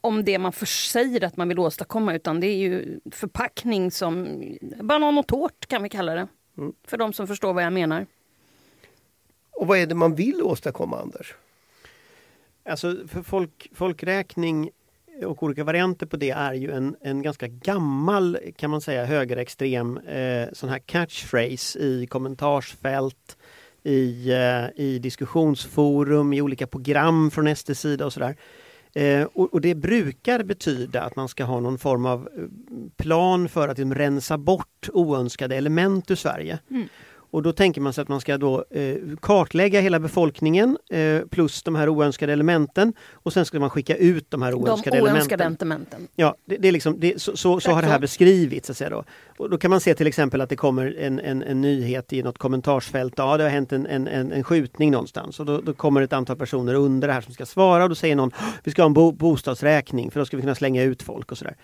om 0.00 0.24
det 0.24 0.38
man 0.38 0.52
för 0.52 0.66
säger 0.66 1.24
att 1.24 1.36
man 1.36 1.48
vill 1.48 1.58
åstadkomma 1.58 2.14
utan 2.14 2.40
det 2.40 2.46
är 2.46 2.56
ju 2.56 3.00
förpackning 3.10 3.90
som 3.90 4.42
banan 4.82 5.18
och 5.18 5.26
tårt 5.26 5.66
kan 5.66 5.82
vi 5.82 5.88
kalla 5.88 6.14
det. 6.14 6.28
Mm. 6.58 6.72
För 6.86 6.96
de 6.96 7.12
som 7.12 7.26
förstår 7.26 7.52
vad 7.52 7.64
jag 7.64 7.72
menar. 7.72 8.06
Och 9.50 9.66
vad 9.66 9.78
är 9.78 9.86
det 9.86 9.94
man 9.94 10.14
vill 10.14 10.42
åstadkomma, 10.42 11.00
Anders? 11.00 11.34
Alltså 12.64 12.96
för 13.08 13.22
folk, 13.22 13.70
folkräkning 13.74 14.70
och 15.24 15.42
olika 15.42 15.64
varianter 15.64 16.06
på 16.06 16.16
det 16.16 16.30
är 16.30 16.54
ju 16.54 16.70
en, 16.70 16.96
en 17.00 17.22
ganska 17.22 17.46
gammal 17.46 18.38
kan 18.56 18.70
man 18.70 18.80
säga 18.80 19.04
högerextrem 19.04 19.98
eh, 19.98 20.48
sån 20.52 20.68
här 20.68 20.78
catchphrase 20.78 21.78
i 21.78 22.06
kommentarsfält, 22.06 23.36
i, 23.82 24.30
eh, 24.30 24.84
i 24.84 24.98
diskussionsforum, 24.98 26.32
i 26.32 26.40
olika 26.40 26.66
program 26.66 27.30
från 27.30 27.56
SD 27.56 27.76
sida 27.76 28.06
och 28.06 28.12
sådär. 28.12 28.36
Eh, 28.94 29.22
och, 29.22 29.54
och 29.54 29.60
det 29.60 29.74
brukar 29.74 30.42
betyda 30.42 31.02
att 31.02 31.16
man 31.16 31.28
ska 31.28 31.44
ha 31.44 31.60
någon 31.60 31.78
form 31.78 32.06
av 32.06 32.28
eh, 32.36 32.44
plan 32.96 33.48
för 33.48 33.68
att 33.68 33.78
liksom, 33.78 33.94
rensa 33.94 34.38
bort 34.38 34.88
oönskade 34.92 35.56
element 35.56 36.10
ur 36.10 36.14
Sverige. 36.14 36.58
Mm. 36.70 36.88
Och 37.30 37.42
då 37.42 37.52
tänker 37.52 37.80
man 37.80 37.92
sig 37.92 38.02
att 38.02 38.08
man 38.08 38.20
ska 38.20 38.38
då 38.38 38.64
eh, 38.70 38.96
kartlägga 39.22 39.80
hela 39.80 40.00
befolkningen 40.00 40.78
eh, 40.90 41.20
plus 41.30 41.62
de 41.62 41.74
här 41.74 41.88
oönskade 41.88 42.32
elementen 42.32 42.92
och 43.12 43.32
sen 43.32 43.44
ska 43.44 43.60
man 43.60 43.70
skicka 43.70 43.96
ut 43.96 44.30
de 44.30 44.42
här 44.42 44.54
oönskade 44.54 44.96
De 44.96 45.02
oönskade 45.02 45.44
elementen. 45.44 45.68
elementen. 45.68 46.08
Ja, 46.16 46.34
det, 46.44 46.56
det 46.56 46.68
är 46.68 46.72
liksom, 46.72 47.00
det, 47.00 47.22
så, 47.22 47.36
så, 47.36 47.60
så 47.60 47.70
har 47.70 47.82
det 47.82 47.88
här 47.88 47.98
beskrivits. 47.98 48.66
Så 48.66 48.72
att 48.72 48.76
säga 48.76 48.90
då. 48.90 49.04
Och 49.36 49.50
då 49.50 49.58
kan 49.58 49.70
man 49.70 49.80
se 49.80 49.94
till 49.94 50.06
exempel 50.06 50.40
att 50.40 50.48
det 50.48 50.56
kommer 50.56 50.96
en, 50.98 51.20
en, 51.20 51.42
en 51.42 51.60
nyhet 51.60 52.12
i 52.12 52.22
något 52.22 52.38
kommentarsfält. 52.38 53.14
Ja, 53.16 53.36
det 53.36 53.42
har 53.42 53.50
hänt 53.50 53.72
en, 53.72 53.86
en, 53.86 54.08
en, 54.08 54.32
en 54.32 54.44
skjutning 54.44 54.90
någonstans 54.90 55.40
och 55.40 55.46
då, 55.46 55.60
då 55.60 55.72
kommer 55.72 56.02
ett 56.02 56.12
antal 56.12 56.36
personer 56.36 56.74
under 56.74 57.08
det 57.08 57.14
här 57.14 57.20
som 57.20 57.34
ska 57.34 57.46
svara 57.46 57.82
och 57.82 57.88
då 57.88 57.94
säger 57.94 58.16
någon 58.16 58.30
vi 58.64 58.70
ska 58.70 58.82
ha 58.82 58.86
en 58.86 58.94
bo, 58.94 59.12
bostadsräkning 59.12 60.10
för 60.10 60.20
då 60.20 60.26
ska 60.26 60.36
vi 60.36 60.42
kunna 60.42 60.54
slänga 60.54 60.82
ut 60.82 61.02
folk 61.02 61.32
och 61.32 61.38
sådär. 61.38 61.56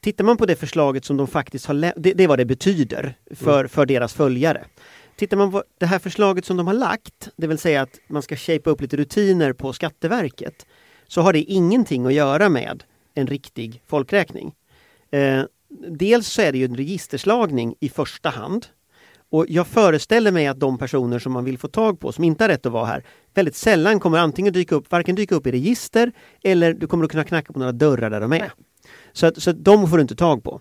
Tittar 0.00 0.24
man 0.24 0.36
på 0.36 0.46
det 0.46 0.56
förslaget 0.56 1.04
som 1.04 1.16
de 1.16 1.26
faktiskt 1.26 1.66
har 1.66 1.74
det, 1.74 2.12
det 2.14 2.24
är 2.24 2.28
vad 2.28 2.38
det 2.38 2.44
betyder 2.44 3.14
för, 3.34 3.66
för 3.66 3.86
deras 3.86 4.14
följare. 4.14 4.64
Tittar 5.20 5.36
man 5.36 5.50
på 5.50 5.64
det 5.78 5.86
här 5.86 5.98
förslaget 5.98 6.44
som 6.44 6.56
de 6.56 6.66
har 6.66 6.74
lagt, 6.74 7.28
det 7.36 7.46
vill 7.46 7.58
säga 7.58 7.82
att 7.82 8.00
man 8.08 8.22
ska 8.22 8.36
shapea 8.36 8.72
upp 8.72 8.80
lite 8.80 8.96
rutiner 8.96 9.52
på 9.52 9.72
Skatteverket, 9.72 10.66
så 11.08 11.20
har 11.20 11.32
det 11.32 11.38
ingenting 11.38 12.06
att 12.06 12.12
göra 12.12 12.48
med 12.48 12.84
en 13.14 13.26
riktig 13.26 13.82
folkräkning. 13.86 14.54
Eh, 15.10 15.42
dels 15.88 16.28
så 16.28 16.42
är 16.42 16.52
det 16.52 16.58
ju 16.58 16.64
en 16.64 16.76
registerslagning 16.76 17.74
i 17.80 17.88
första 17.88 18.28
hand. 18.28 18.66
Och 19.30 19.46
jag 19.48 19.66
föreställer 19.66 20.32
mig 20.32 20.46
att 20.46 20.60
de 20.60 20.78
personer 20.78 21.18
som 21.18 21.32
man 21.32 21.44
vill 21.44 21.58
få 21.58 21.68
tag 21.68 22.00
på, 22.00 22.12
som 22.12 22.24
inte 22.24 22.44
har 22.44 22.48
rätt 22.48 22.66
att 22.66 22.72
vara 22.72 22.86
här, 22.86 23.04
väldigt 23.34 23.56
sällan 23.56 24.00
kommer 24.00 24.18
antingen 24.18 24.52
dyka 24.52 24.74
upp, 24.74 24.90
varken 24.90 25.16
dyka 25.16 25.34
upp 25.34 25.46
i 25.46 25.52
register 25.52 26.12
eller 26.42 26.74
du 26.74 26.86
kommer 26.86 27.04
att 27.04 27.10
kunna 27.10 27.24
knacka 27.24 27.52
på 27.52 27.58
några 27.58 27.72
dörrar 27.72 28.10
där 28.10 28.20
de 28.20 28.32
är. 28.32 28.38
Nej. 28.38 28.50
Så, 29.12 29.26
att, 29.26 29.42
så 29.42 29.50
att 29.50 29.64
de 29.64 29.90
får 29.90 29.96
du 29.96 30.02
inte 30.02 30.16
tag 30.16 30.42
på. 30.42 30.60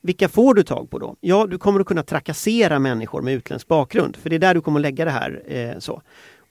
Vilka 0.00 0.28
får 0.28 0.54
du 0.54 0.62
tag 0.62 0.90
på 0.90 0.98
då? 0.98 1.16
Ja, 1.20 1.46
du 1.46 1.58
kommer 1.58 1.80
att 1.80 1.86
kunna 1.86 2.02
trakassera 2.02 2.78
människor 2.78 3.22
med 3.22 3.34
utländsk 3.34 3.68
bakgrund, 3.68 4.16
för 4.16 4.30
det 4.30 4.36
är 4.36 4.40
där 4.40 4.54
du 4.54 4.60
kommer 4.60 4.80
att 4.80 4.82
lägga 4.82 5.04
det 5.04 5.10
här. 5.10 5.42
Eh, 5.46 5.78
så. 5.78 6.02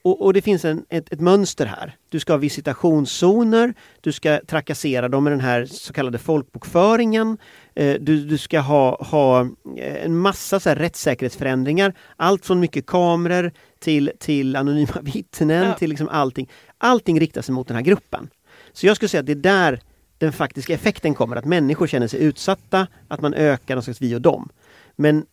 Och, 0.01 0.25
och 0.25 0.33
det 0.33 0.41
finns 0.41 0.65
en, 0.65 0.85
ett, 0.89 1.13
ett 1.13 1.19
mönster 1.19 1.65
här. 1.65 1.95
Du 2.09 2.19
ska 2.19 2.33
ha 2.33 2.37
visitationszoner, 2.37 3.73
du 4.01 4.11
ska 4.11 4.39
trakassera 4.47 5.09
dem 5.09 5.23
med 5.23 5.33
den 5.33 5.39
här 5.39 5.65
så 5.65 5.93
kallade 5.93 6.17
folkbokföringen. 6.17 7.37
Eh, 7.75 7.95
du, 7.99 8.25
du 8.25 8.37
ska 8.37 8.59
ha, 8.59 9.03
ha 9.03 9.41
eh, 9.77 10.05
en 10.05 10.17
massa 10.17 10.59
så 10.59 10.69
här 10.69 10.75
rättssäkerhetsförändringar. 10.75 11.93
Allt 12.15 12.45
från 12.45 12.59
mycket 12.59 12.85
kameror 12.85 13.51
till, 13.79 14.11
till 14.19 14.55
anonyma 14.55 14.93
vittnen, 15.01 15.67
Ja. 15.67 15.73
till 15.73 15.89
liksom 15.89 16.09
allting. 16.09 16.49
Allting 16.77 17.19
riktar 17.19 17.41
sig 17.41 17.55
mot 17.55 17.67
den 17.67 17.75
här 17.77 17.83
gruppen. 17.83 18.29
Så 18.73 18.87
jag 18.87 18.95
skulle 18.95 19.09
säga 19.09 19.19
att 19.19 19.25
det 19.25 19.31
är 19.31 19.35
där 19.35 19.79
den 20.17 20.33
faktiska 20.33 20.73
effekten 20.73 21.13
kommer, 21.13 21.35
att 21.35 21.45
människor 21.45 21.87
känner 21.87 22.07
sig 22.07 22.23
utsatta, 22.23 22.87
att 23.07 23.21
man 23.21 23.33
ökar 23.33 23.75
någon 23.75 23.83
slags 23.83 24.01
vi 24.01 24.15
och 24.15 24.21
dem. 24.21 24.49
Men 24.95 25.25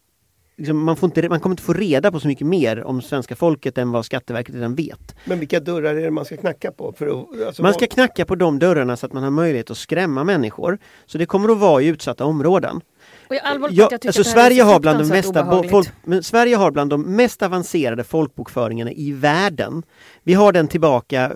liksom, 0.56 0.84
man, 0.84 0.96
får 0.96 1.06
inte, 1.06 1.28
man 1.28 1.40
kommer 1.40 1.52
inte 1.52 1.62
få 1.62 1.72
reda 1.72 2.12
på 2.12 2.20
så 2.20 2.28
mycket 2.28 2.46
mer 2.46 2.84
om 2.84 3.02
svenska 3.02 3.36
folket 3.36 3.78
än 3.78 3.90
vad 3.90 4.04
Skatteverket 4.04 4.54
redan 4.54 4.74
vet. 4.74 5.14
Men 5.24 5.38
vilka 5.38 5.60
dörrar 5.60 5.94
är 5.94 6.02
det 6.02 6.10
man 6.10 6.24
ska 6.24 6.36
knacka 6.36 6.72
på? 6.72 6.92
För 6.92 7.06
att, 7.06 7.46
alltså, 7.46 7.62
Man 7.62 7.74
ska 7.74 7.86
knacka 7.86 8.24
på 8.24 8.34
de 8.34 8.58
dörrarna 8.58 8.96
så 8.96 9.06
att 9.06 9.12
man 9.12 9.22
har 9.22 9.30
möjlighet 9.30 9.70
att 9.70 9.78
skrämma 9.78 10.24
människor. 10.24 10.78
Så 11.06 11.18
det 11.18 11.26
kommer 11.26 11.48
att 11.48 11.58
vara 11.58 11.82
i 11.82 11.86
utsatta 11.86 12.24
områden. 12.24 12.80
Och 13.28 13.34
jag, 13.34 13.44
allvarligt 13.44 13.78
Ja, 13.78 13.84
att 13.86 13.92
jag 13.92 14.00
tycker 14.00 14.08
alltså 14.18 14.24
Sverige, 14.32 14.62
har 14.62 14.80
bland 14.80 14.98
de 14.98 15.04
fruktansvärt 15.04 15.24
mesta, 15.34 15.42
bo- 15.42 15.48
obehagligt. 15.48 15.70
folk, 15.70 15.88
men 16.04 16.22
Sverige 16.22 16.56
har 16.56 16.70
bland 16.70 16.90
de 16.90 17.02
mest 17.16 17.42
avancerade 17.42 18.04
folkbokföringarna 18.04 18.92
i 18.92 19.12
världen. 19.12 19.82
Vi 20.22 20.34
har 20.34 20.52
den 20.52 20.68
tillbaka 20.68 21.32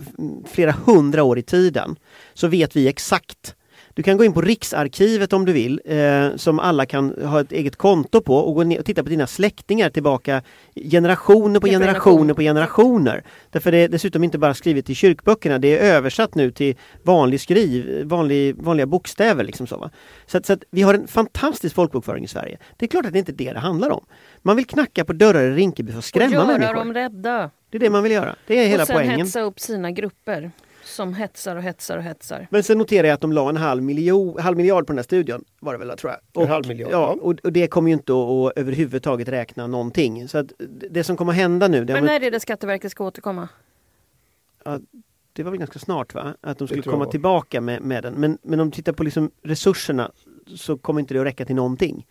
flera 0.50 0.74
hundra 0.86 1.22
år 1.22 1.38
i 1.38 1.42
tiden. 1.42 1.96
Så 2.34 2.48
vet 2.48 2.76
vi 2.76 2.88
exakt. 2.88 3.54
Du 3.98 4.02
kan 4.02 4.16
gå 4.16 4.24
in 4.24 4.32
på 4.32 4.40
Riksarkivet 4.40 5.32
om 5.32 5.44
du 5.44 5.52
vill, 5.52 5.80
eh, 5.84 6.36
som 6.36 6.58
alla 6.58 6.86
kan 6.86 7.14
ha 7.24 7.40
ett 7.40 7.52
eget 7.52 7.76
konto 7.76 8.20
på 8.20 8.36
och 8.36 8.54
gå 8.54 8.62
ner 8.62 8.78
och 8.78 8.84
titta 8.84 9.02
på 9.02 9.08
dina 9.08 9.26
släktingar 9.26 9.90
tillbaka 9.90 10.42
generationer 10.74 11.60
på 11.60 11.66
Generation. 11.66 11.86
generationer 11.86 12.34
på 12.34 12.42
generationer. 12.42 13.24
Därför 13.50 13.72
det 13.72 13.78
är 13.78 13.88
dessutom 13.88 14.24
inte 14.24 14.38
bara 14.38 14.54
skrivet 14.54 14.90
i 14.90 14.94
kyrkböckerna, 14.94 15.58
det 15.58 15.78
är 15.78 15.96
översatt 15.96 16.34
nu 16.34 16.50
till 16.50 16.76
vanlig 17.02 17.40
skriv, 17.40 18.04
vanlig, 18.04 18.56
vanliga 18.56 18.86
bokstäver. 18.86 19.44
Liksom 19.44 19.66
så, 19.66 19.76
va? 19.76 19.90
Så, 20.26 20.38
att, 20.38 20.46
så 20.46 20.52
att 20.52 20.64
vi 20.70 20.82
har 20.82 20.94
en 20.94 21.08
fantastisk 21.08 21.74
folkbokföring 21.74 22.24
i 22.24 22.28
Sverige. 22.28 22.58
Det 22.76 22.86
är 22.86 22.88
klart 22.88 23.06
att 23.06 23.12
det 23.12 23.18
inte 23.18 23.32
är 23.32 23.36
det 23.36 23.52
det 23.52 23.58
handlar 23.58 23.90
om. 23.90 24.04
Man 24.42 24.56
vill 24.56 24.66
knacka 24.66 25.04
på 25.04 25.12
dörrar 25.12 25.42
i 25.42 25.50
Rinkeby 25.50 25.92
för 25.92 25.98
att 25.98 26.04
och 26.04 26.04
skrämma 26.04 26.32
göra 26.32 26.46
människor. 26.46 26.74
dem 26.74 26.94
rädda. 26.94 27.50
Det 27.70 27.78
är 27.78 27.80
det 27.80 27.90
man 27.90 28.02
vill 28.02 28.12
göra. 28.12 28.36
Det 28.46 28.58
är 28.58 28.68
hela 28.68 28.82
och 28.82 28.86
sen 28.86 28.96
poängen. 28.96 29.20
hetsa 29.20 29.40
upp 29.40 29.60
sina 29.60 29.90
grupper 29.90 30.50
som 30.88 31.14
hetsar 31.14 31.56
och 31.56 31.62
hetsar 31.62 31.96
och 31.98 32.02
hetsar. 32.02 32.46
Men 32.50 32.62
sen 32.62 32.78
noterar 32.78 33.08
jag 33.08 33.14
att 33.14 33.20
de 33.20 33.32
la 33.32 33.48
en 33.48 33.56
halv, 33.56 33.82
miljon, 33.82 34.40
halv 34.40 34.56
miljard 34.56 34.86
på 34.86 34.92
den 34.92 34.98
här 34.98 35.02
studion. 35.04 35.44
Var 35.60 35.72
det 35.72 35.78
väl 35.84 35.98
tror 35.98 36.12
jag. 36.32 36.42
En 36.44 36.48
halv 36.50 36.68
miljard, 36.68 36.92
Ja, 36.92 37.14
ja. 37.16 37.22
och, 37.22 37.38
och 37.44 37.52
det 37.52 37.66
kommer 37.66 37.88
ju 37.88 37.92
inte 37.94 38.12
att, 38.12 38.18
att 38.28 38.52
överhuvudtaget 38.58 39.28
räkna 39.28 39.66
någonting. 39.66 40.28
Så 40.28 40.38
att 40.38 40.46
det 40.90 41.04
som 41.04 41.16
kommer 41.16 41.32
att 41.32 41.38
hända 41.38 41.68
nu, 41.68 41.84
det, 41.84 41.92
Men 41.92 42.04
när 42.04 42.20
är 42.22 42.30
det 42.30 42.40
Skatteverket 42.40 42.90
ska 42.92 43.04
återkomma? 43.04 43.48
det 45.32 45.42
var 45.42 45.50
väl 45.50 45.58
ganska 45.58 45.78
snart 45.78 46.14
va? 46.14 46.34
Att 46.40 46.58
de 46.58 46.68
skulle 46.68 46.82
komma 46.82 47.04
var. 47.04 47.10
tillbaka 47.10 47.60
med, 47.60 47.82
med 47.82 48.02
den. 48.02 48.14
Men, 48.14 48.38
men 48.42 48.60
om 48.60 48.70
du 48.70 48.74
tittar 48.76 48.92
på 48.92 49.02
liksom 49.02 49.30
resurserna 49.42 50.10
så 50.56 50.78
kommer 50.78 51.00
inte 51.00 51.14
det 51.14 51.20
att 51.20 51.26
räcka 51.26 51.44
till 51.44 51.54
någonting. 51.56 52.06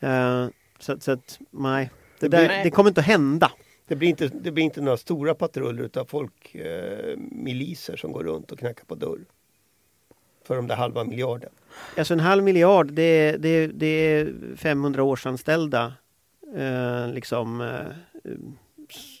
Eh, 0.00 0.46
så, 0.78 0.96
så 1.00 1.12
att 1.12 1.38
nej, 1.50 1.90
det, 2.20 2.28
Det 2.28 2.36
där, 2.36 2.48
blir- 2.48 2.64
det 2.64 2.70
kommer 2.70 2.90
inte 2.90 3.00
att 3.00 3.06
hända. 3.06 3.50
Det 3.86 3.96
blir 3.96 4.08
inte, 4.08 4.28
det 4.28 4.50
blir 4.50 4.64
inte 4.64 4.80
några 4.80 4.96
stora 4.96 5.34
patruller 5.34 5.82
utav 5.82 6.04
folk, 6.04 6.54
eh, 6.54 7.16
som 7.96 8.12
går 8.12 8.24
runt 8.24 8.52
och 8.52 8.58
knackar 8.58 8.84
på 8.84 8.94
dörr. 8.94 9.20
För 10.44 10.56
de 10.56 10.66
där 10.66 10.76
halva 10.76 11.04
miljarden. 11.04 11.50
Alltså 11.96 12.14
en 12.14 12.20
halv 12.20 12.44
miljard 12.44 12.92
det, 12.92 13.36
det, 13.36 13.66
det 13.66 13.86
är 13.86 14.34
500 14.56 15.02
årsanställda. 15.02 15.92
Eh, 16.56 17.08
liksom, 17.08 17.60
eh, 17.60 18.30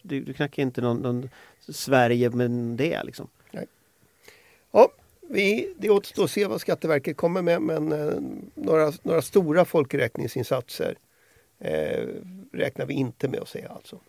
du, 0.02 0.20
du 0.20 0.32
knackar 0.32 0.62
inte 0.62 0.80
någon, 0.80 0.96
någon 0.96 1.30
Sverige 1.68 2.30
med 2.30 2.50
det 2.50 3.04
liksom. 3.04 3.28
Ja, 4.70 4.88
vi, 5.28 5.74
det 5.78 5.90
återstår 5.90 6.24
att 6.24 6.30
se 6.30 6.46
vad 6.46 6.60
Skatteverket 6.60 7.16
kommer 7.16 7.42
med 7.42 7.62
men 7.62 7.92
eh, 7.92 8.20
några, 8.54 8.92
några 9.02 9.22
stora 9.22 9.64
folkräkningsinsatser 9.64 10.98
eh, 11.58 12.08
räknar 12.52 12.86
vi 12.86 12.94
inte 12.94 13.28
med 13.28 13.40
att 13.40 13.48
se 13.48 13.66
alltså. 13.70 14.00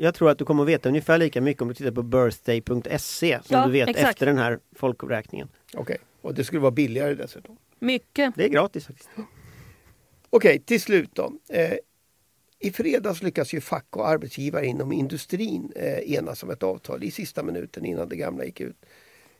Jag 0.00 0.14
tror 0.14 0.30
att 0.30 0.38
du 0.38 0.44
kommer 0.44 0.62
att 0.62 0.68
veta 0.68 0.88
ungefär 0.88 1.18
lika 1.18 1.40
mycket 1.40 1.62
om 1.62 1.68
du 1.68 1.74
tittar 1.74 1.90
på 1.90 2.02
birthday.se 2.02 3.38
som 3.44 3.56
Ja, 3.56 3.66
du 3.66 3.72
vet 3.72 3.88
exakt. 3.88 4.08
efter 4.10 4.26
den 4.26 4.38
här 4.38 4.58
folkräkningen. 4.76 5.48
Okej, 5.74 5.98
och 6.20 6.34
det 6.34 6.44
skulle 6.44 6.60
vara 6.60 6.70
billigare 6.70 7.14
dessutom. 7.14 7.56
Mycket. 7.78 8.34
Det 8.36 8.44
är 8.44 8.48
gratis 8.48 8.86
faktiskt. 8.86 9.08
Okej, 10.30 10.58
till 10.58 10.80
slut 10.80 11.10
då. 11.12 11.32
Eh, 11.48 11.72
I 12.58 12.70
fredags 12.70 13.22
lyckas 13.22 13.52
ju 13.52 13.60
fack 13.60 13.96
och 13.96 14.08
arbetsgivare 14.08 14.66
inom 14.66 14.92
industrin 14.92 15.72
eh, 15.76 16.12
enas 16.12 16.42
om 16.42 16.50
ett 16.50 16.62
avtal 16.62 17.04
i 17.04 17.10
sista 17.10 17.42
minuten 17.42 17.84
innan 17.84 18.08
det 18.08 18.16
gamla 18.16 18.44
gick 18.44 18.60
ut. 18.60 18.76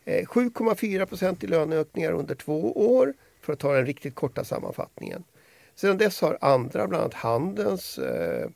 Eh, 0.05 0.25
7,4 0.27 1.07
procent 1.07 1.45
i 1.45 1.47
löneökningar 1.47 2.13
under 2.13 2.35
två 2.35 2.73
år 2.97 3.15
för 3.41 3.53
att 3.53 3.59
ta 3.59 3.73
den 3.75 3.87
riktigt 3.87 4.15
korta 4.15 4.45
sammanfattningen. 4.45 5.25
Sedan 5.75 5.99
dess 5.99 6.21
har 6.21 6.39
andra, 6.41 6.89
bland 6.89 7.03
annat 7.03 7.15
Handels, 7.15 7.99
eh, 7.99 8.49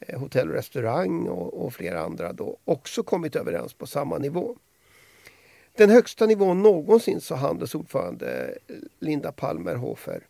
Eh, 0.00 0.18
hotell 0.18 0.48
och 0.48 0.54
restaurang 0.54 1.28
och, 1.28 1.64
och 1.64 1.72
flera 1.72 2.00
andra 2.00 2.32
då 2.32 2.56
också 2.64 3.02
kommit 3.02 3.36
överens 3.36 3.74
på 3.74 3.86
samma 3.86 4.18
nivå. 4.18 4.56
Den 5.76 5.90
högsta 5.90 6.26
nivån 6.26 6.62
någonsin, 6.62 7.20
sa 7.20 7.34
handelsordförande 7.34 8.58
Linda 8.98 9.32
Palmerhofer. 9.32 10.26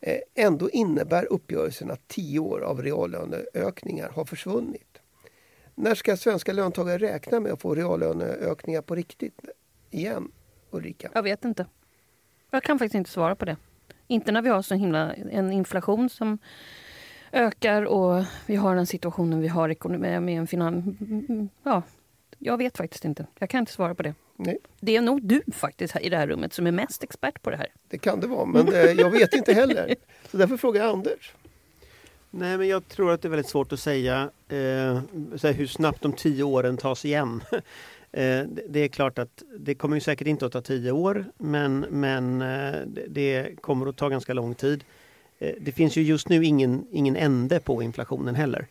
Eh, 0.00 0.18
ändå 0.34 0.70
innebär 0.70 1.32
uppgörelsen 1.32 1.90
att 1.90 2.08
tio 2.08 2.38
år 2.38 2.60
av 2.60 2.82
reallöneökningar 2.82 4.08
har 4.08 4.24
försvunnit. 4.24 4.98
När 5.74 5.94
ska 5.94 6.16
svenska 6.16 6.52
löntagare 6.52 6.98
räkna 6.98 7.40
med 7.40 7.52
att 7.52 7.62
få 7.62 7.74
reallöneökningar 7.74 8.82
på 8.82 8.94
riktigt 8.94 9.40
igen, 9.90 10.32
Ulrika? 10.70 11.10
Jag 11.14 11.22
vet 11.22 11.44
inte. 11.44 11.66
Jag 12.50 12.62
kan 12.62 12.78
faktiskt 12.78 12.94
inte 12.94 13.10
svara 13.10 13.34
på 13.34 13.44
det. 13.44 13.56
Inte 14.06 14.32
när 14.32 14.42
vi 14.42 14.48
har 14.48 14.62
så 14.62 14.74
himla 14.74 15.12
en 15.14 15.52
inflation 15.52 16.10
som 16.10 16.38
ökar 17.32 17.82
och 17.82 18.24
vi 18.46 18.56
har 18.56 18.76
den 18.76 18.86
situationen 18.86 19.40
vi 19.40 19.48
har 19.48 19.98
med 19.98 20.38
en 20.38 20.46
finans... 20.46 20.84
Ja, 21.62 21.82
jag 22.38 22.58
vet 22.58 22.76
faktiskt 22.76 23.04
inte. 23.04 23.26
Jag 23.38 23.50
kan 23.50 23.60
inte 23.60 23.72
svara 23.72 23.94
på 23.94 24.02
det. 24.02 24.14
Nej. 24.36 24.58
Det 24.80 24.96
är 24.96 25.00
nog 25.00 25.22
du 25.22 25.42
faktiskt 25.52 25.96
i 26.00 26.08
det 26.08 26.16
här 26.16 26.26
rummet 26.26 26.52
som 26.52 26.66
är 26.66 26.72
mest 26.72 27.02
expert 27.02 27.42
på 27.42 27.50
det 27.50 27.56
här. 27.56 27.68
Det 27.88 27.98
kan 27.98 28.20
det 28.20 28.26
vara, 28.26 28.46
men 28.46 28.68
eh, 28.68 28.80
jag 28.80 29.10
vet 29.10 29.34
inte 29.34 29.52
heller. 29.52 29.94
Så 30.30 30.36
därför 30.36 30.56
frågar 30.56 30.82
jag 30.82 30.92
Anders. 30.92 31.34
Nej, 32.34 32.58
men 32.58 32.68
jag 32.68 32.88
tror 32.88 33.12
att 33.12 33.22
det 33.22 33.28
är 33.28 33.30
väldigt 33.30 33.48
svårt 33.48 33.72
att 33.72 33.80
säga 33.80 34.30
eh, 34.48 35.00
hur 35.52 35.66
snabbt 35.66 36.02
de 36.02 36.12
tio 36.12 36.44
åren 36.44 36.76
tas 36.76 37.04
igen. 37.04 37.42
eh, 38.12 38.42
det 38.68 38.80
är 38.80 38.88
klart 38.88 39.18
att 39.18 39.42
det 39.58 39.74
kommer 39.74 39.96
ju 39.96 40.00
säkert 40.00 40.26
inte 40.26 40.46
att 40.46 40.52
ta 40.52 40.60
tio 40.60 40.92
år, 40.92 41.24
men, 41.38 41.80
men 41.80 42.42
eh, 42.42 42.80
det 43.08 43.60
kommer 43.60 43.86
att 43.86 43.96
ta 43.96 44.08
ganska 44.08 44.34
lång 44.34 44.54
tid. 44.54 44.84
Eh, 45.42 45.54
det 45.60 45.72
finns 45.72 45.96
ju 45.96 46.02
just 46.02 46.28
nu 46.28 46.44
ingen, 46.44 46.86
ingen 46.90 47.16
ände 47.16 47.60
på 47.60 47.82
inflationen 47.82 48.34
heller. 48.34 48.66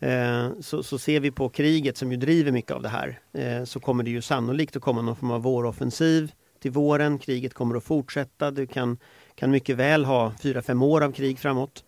Eh, 0.00 0.50
så, 0.60 0.82
så 0.82 0.98
ser 0.98 1.20
vi 1.20 1.30
på 1.30 1.48
kriget 1.48 1.96
som 1.96 2.12
ju 2.12 2.16
driver 2.16 2.52
mycket 2.52 2.72
av 2.72 2.82
det 2.82 2.88
här 2.88 3.20
eh, 3.32 3.64
så 3.64 3.80
kommer 3.80 4.04
det 4.04 4.10
ju 4.10 4.22
sannolikt 4.22 4.76
att 4.76 4.82
komma 4.82 5.02
någon 5.02 5.16
form 5.16 5.30
av 5.30 5.42
våroffensiv 5.42 6.32
till 6.62 6.70
våren. 6.70 7.18
Kriget 7.18 7.54
kommer 7.54 7.76
att 7.76 7.84
fortsätta. 7.84 8.50
Du 8.50 8.66
kan, 8.66 8.98
kan 9.34 9.50
mycket 9.50 9.76
väl 9.76 10.04
ha 10.04 10.32
fyra, 10.42 10.62
fem 10.62 10.82
år 10.82 11.00
av 11.00 11.12
krig 11.12 11.38
framåt. 11.38 11.84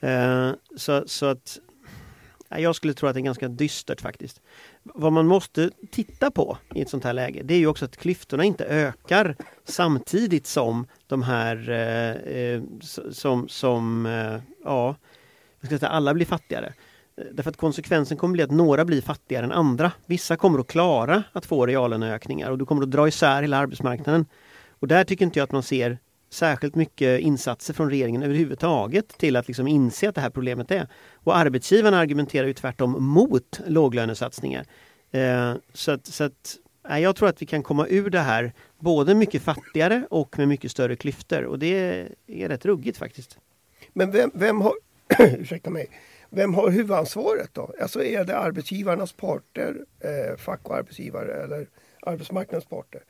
Eh, 0.00 0.50
så, 0.76 1.04
så 1.06 1.26
att 1.26 1.58
jag 2.58 2.76
skulle 2.76 2.94
tro 2.94 3.08
att 3.08 3.14
det 3.14 3.20
är 3.20 3.22
ganska 3.22 3.48
dystert 3.48 4.00
faktiskt. 4.00 4.40
Vad 4.82 5.12
man 5.12 5.26
måste 5.26 5.70
titta 5.90 6.30
på 6.30 6.58
i 6.74 6.82
ett 6.82 6.88
sånt 6.88 7.04
här 7.04 7.12
läge 7.12 7.42
det 7.44 7.54
är 7.54 7.58
ju 7.58 7.66
också 7.66 7.84
att 7.84 7.96
klyftorna 7.96 8.44
inte 8.44 8.64
ökar 8.64 9.36
samtidigt 9.64 10.46
som 10.46 10.86
de 11.06 11.22
här 11.22 11.70
eh, 11.70 12.34
eh 12.36 12.62
som, 13.10 13.48
som 13.48 14.06
eh, 14.06 14.40
ja, 14.64 14.96
alla 15.82 16.14
blir 16.14 16.26
fattigare. 16.26 16.72
Därför 17.32 17.50
att 17.50 17.56
konsekvensen 17.56 18.16
kommer 18.16 18.32
bli 18.32 18.42
att 18.42 18.50
några 18.50 18.84
blir 18.84 19.02
fattigare 19.02 19.44
än 19.44 19.52
andra. 19.52 19.92
Vissa 20.06 20.36
kommer 20.36 20.58
att 20.58 20.66
klara 20.66 21.22
att 21.32 21.46
få 21.46 21.66
reallöneökningar 21.66 22.50
och 22.50 22.58
du 22.58 22.66
kommer 22.66 22.82
att 22.82 22.90
dra 22.90 23.08
isär 23.08 23.42
hela 23.42 23.56
arbetsmarknaden. 23.56 24.26
Och 24.68 24.88
där 24.88 25.04
tycker 25.04 25.24
inte 25.24 25.38
jag 25.38 25.44
att 25.44 25.52
man 25.52 25.62
ser 25.62 25.98
särskilt 26.30 26.74
mycket 26.74 27.20
insatser 27.20 27.74
från 27.74 27.90
regeringen 27.90 28.22
överhuvudtaget 28.22 29.08
till 29.08 29.36
att 29.36 29.48
liksom 29.48 29.68
inse 29.68 30.08
att 30.08 30.14
det 30.14 30.20
här 30.20 30.30
problemet 30.30 30.70
är. 30.70 30.88
Och 31.14 31.36
arbetsgivarna 31.36 31.98
argumenterar 31.98 32.46
ju 32.46 32.52
tvärtom 32.52 33.04
mot 33.04 33.60
låglönesatsningar. 33.66 34.66
Eh, 35.10 35.54
så 35.72 35.92
att, 35.92 36.06
så 36.06 36.24
att 36.24 36.56
nej, 36.88 37.02
jag 37.02 37.16
tror 37.16 37.28
att 37.28 37.42
vi 37.42 37.46
kan 37.46 37.62
komma 37.62 37.86
ur 37.88 38.10
det 38.10 38.20
här 38.20 38.52
både 38.78 39.14
mycket 39.14 39.42
fattigare 39.42 40.06
och 40.10 40.38
med 40.38 40.48
mycket 40.48 40.70
större 40.70 40.96
klyftor 40.96 41.44
och 41.44 41.58
det 41.58 42.06
är 42.26 42.48
rätt 42.48 42.64
ruggigt 42.64 42.98
faktiskt. 42.98 43.38
Men 43.92 44.10
vem, 44.10 44.30
vem 44.34 44.60
har, 44.60 44.74
ursäkta 45.18 45.70
mig, 45.70 45.90
vem 46.30 46.54
har 46.54 46.70
huvudansvaret 46.70 47.50
då? 47.52 47.74
Alltså 47.80 48.04
är 48.04 48.24
det 48.24 48.38
arbetsgivarnas 48.38 49.12
parter, 49.12 49.76
eh, 50.00 50.36
fack 50.36 50.68
och 50.68 50.76
arbetsgivare 50.76 51.44
eller 51.44 51.66
arbetsmarknadens 52.02 52.64
parter? 52.64 53.02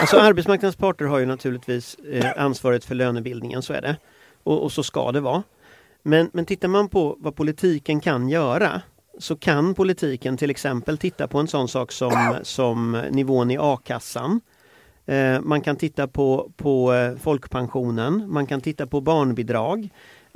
Alltså 0.00 0.16
arbetsmarknadens 0.16 0.76
parter 0.76 1.04
har 1.04 1.18
ju 1.18 1.26
naturligtvis 1.26 1.94
eh, 1.94 2.32
ansvaret 2.36 2.84
för 2.84 2.94
lönebildningen, 2.94 3.62
så 3.62 3.72
är 3.72 3.82
det. 3.82 3.96
Och, 4.42 4.62
och, 4.62 4.72
så 4.72 4.82
ska 4.82 5.12
det 5.12 5.20
vara. 5.20 5.42
Men, 6.02 6.30
men 6.32 6.44
tittar 6.44 6.68
man 6.68 6.88
på 6.88 7.16
vad 7.18 7.36
politiken 7.36 8.00
kan 8.00 8.28
göra 8.28 8.82
så 9.18 9.36
kan 9.36 9.74
politiken 9.74 10.36
till 10.36 10.50
exempel 10.50 10.98
titta 10.98 11.28
på 11.28 11.38
en 11.38 11.48
sån 11.48 11.68
sak 11.68 11.92
som, 11.92 12.36
som 12.42 13.02
nivån 13.10 13.50
i 13.50 13.58
a-kassan. 13.60 14.40
Eh, 15.06 15.40
man 15.40 15.60
kan 15.60 15.76
titta 15.76 16.08
på, 16.08 16.50
på 16.56 16.92
eh, 16.92 17.16
folkpensionen, 17.16 18.32
man 18.32 18.46
kan 18.46 18.60
titta 18.60 18.86
på 18.86 19.00
barnbidrag 19.00 19.90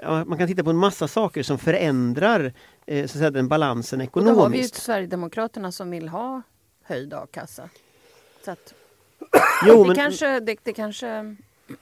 man 0.06 0.38
kan 0.38 0.48
titta 0.48 0.64
på 0.64 0.70
en 0.70 0.76
massa 0.76 1.08
saker 1.08 1.42
som 1.42 1.58
förändrar 1.58 2.52
eh, 2.86 2.98
så 2.98 3.04
att 3.04 3.10
säga, 3.10 3.30
den 3.30 3.48
balansen 3.48 4.00
ekonomiskt. 4.00 4.30
Och 4.30 4.36
då 4.36 4.42
har 4.42 4.50
vi 4.50 4.58
ju 4.58 4.68
Sverigedemokraterna 4.68 5.72
som 5.72 5.90
vill 5.90 6.08
ha 6.08 6.42
höjd 6.82 7.14
a-kassa. 7.14 7.68
Så 8.44 8.50
att, 8.50 8.74
jo, 9.66 9.82
det, 9.82 9.86
men, 9.86 9.96
kanske, 9.96 10.40
det, 10.40 10.56
det 10.62 10.72
kanske 10.72 11.36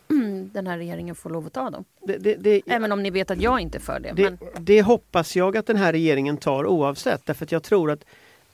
den 0.53 0.67
här 0.67 0.79
regeringen 0.79 1.15
får 1.15 1.31
lov 1.31 1.47
att 1.47 1.53
ta 1.53 1.71
dem. 1.71 1.85
Det, 2.03 2.19
det, 2.19 2.63
Även 2.67 2.93
om 2.93 3.03
ni 3.03 3.11
vet 3.11 3.31
att 3.31 3.41
jag 3.41 3.61
inte 3.61 3.79
är 3.79 3.81
för 3.81 4.01
det. 4.01 4.13
Det, 4.13 4.23
men... 4.23 4.39
det 4.59 4.83
hoppas 4.83 5.37
jag 5.37 5.57
att 5.57 5.67
den 5.67 5.77
här 5.77 5.93
regeringen 5.93 6.37
tar 6.37 6.67
oavsett. 6.67 7.27
Därför 7.27 7.45
att 7.45 7.53
jag 7.53 7.63
tror 7.63 7.91
att 7.91 8.05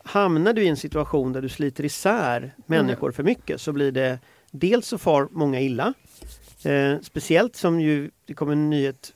hamnar 0.05 0.53
du 0.53 0.63
i 0.63 0.69
en 0.69 0.77
situation 0.77 1.33
där 1.33 1.43
du 1.43 1.49
sliter 1.49 1.85
isär 1.85 2.55
människor 2.67 3.07
mm. 3.09 3.13
för 3.13 3.23
mycket 3.23 3.61
så 3.61 3.73
blir 3.73 3.93
det 3.93 4.19
dels 4.51 4.87
så 4.87 4.99
far 4.99 5.29
många 5.31 5.61
illa. 5.61 5.95
Eh, 6.65 7.01
speciellt 7.03 7.57
som 7.57 7.81
ju 7.81 8.11
det 8.27 8.35
kom 8.35 8.51
en 8.51 8.71
nyhet 8.71 9.13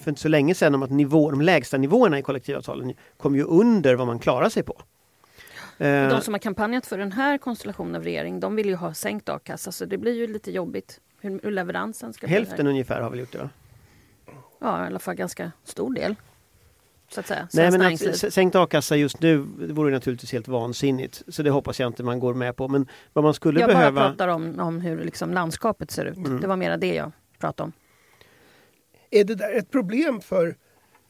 för 0.00 0.10
inte 0.10 0.20
så 0.20 0.28
länge 0.28 0.54
sedan 0.54 0.74
om 0.74 0.82
att 0.82 0.90
nivå, 0.90 1.30
de 1.30 1.40
lägsta 1.40 1.76
nivåerna 1.76 2.18
i 2.18 2.22
kollektivavtalen 2.22 2.94
kom 3.16 3.36
ju 3.36 3.42
under 3.42 3.94
vad 3.94 4.06
man 4.06 4.18
klarar 4.18 4.48
sig 4.48 4.62
på. 4.62 4.82
De 5.78 5.84
eh, 5.84 6.20
som 6.20 6.34
har 6.34 6.38
kampanjat 6.38 6.86
för 6.86 6.98
den 6.98 7.12
här 7.12 7.38
konstellationen 7.38 7.94
av 7.94 8.02
regering, 8.02 8.40
de 8.40 8.56
vill 8.56 8.66
ju 8.66 8.74
ha 8.74 8.94
sänkt 8.94 9.28
a-kassa 9.28 9.72
så 9.72 9.84
det 9.84 9.98
blir 9.98 10.14
ju 10.14 10.26
lite 10.26 10.50
jobbigt 10.50 11.00
hur, 11.20 11.40
hur 11.42 11.50
leveransen 11.50 12.12
ska 12.12 12.26
Hälften 12.26 12.66
ungefär 12.66 13.00
har 13.00 13.10
väl 13.10 13.18
gjort 13.18 13.32
det? 13.32 13.38
Va? 13.38 13.48
Ja, 14.58 14.84
i 14.84 14.86
alla 14.86 14.98
fall 14.98 15.14
ganska 15.14 15.52
stor 15.64 15.94
del. 15.94 16.14
Så 17.08 17.20
att 17.20 17.26
säga. 17.26 17.48
Nej, 17.52 17.70
men 17.70 17.94
att 17.94 18.32
sänkt 18.32 18.56
a-kassa 18.56 18.96
just 18.96 19.20
nu 19.20 19.36
vore 19.58 19.90
naturligtvis 19.90 20.32
helt 20.32 20.48
vansinnigt. 20.48 21.22
Så 21.28 21.42
det 21.42 21.50
hoppas 21.50 21.80
jag 21.80 21.86
inte 21.86 22.02
man 22.02 22.20
går 22.20 22.34
med 22.34 22.56
på. 22.56 22.68
Men 22.68 22.88
vad 23.12 23.24
man 23.24 23.34
skulle 23.34 23.60
jag 23.60 23.68
behöva... 23.68 23.84
Jag 23.84 23.94
bara 23.94 24.08
pratar 24.10 24.28
om, 24.28 24.60
om 24.60 24.80
hur 24.80 25.04
liksom 25.04 25.34
landskapet 25.34 25.90
ser 25.90 26.04
ut. 26.04 26.16
Mm. 26.16 26.40
Det 26.40 26.46
var 26.46 26.56
mera 26.56 26.76
det 26.76 26.94
jag 26.94 27.12
pratade 27.38 27.64
om. 27.64 27.72
Är 29.10 29.24
det 29.24 29.34
där 29.34 29.58
ett 29.58 29.70
problem 29.70 30.20
för, 30.20 30.56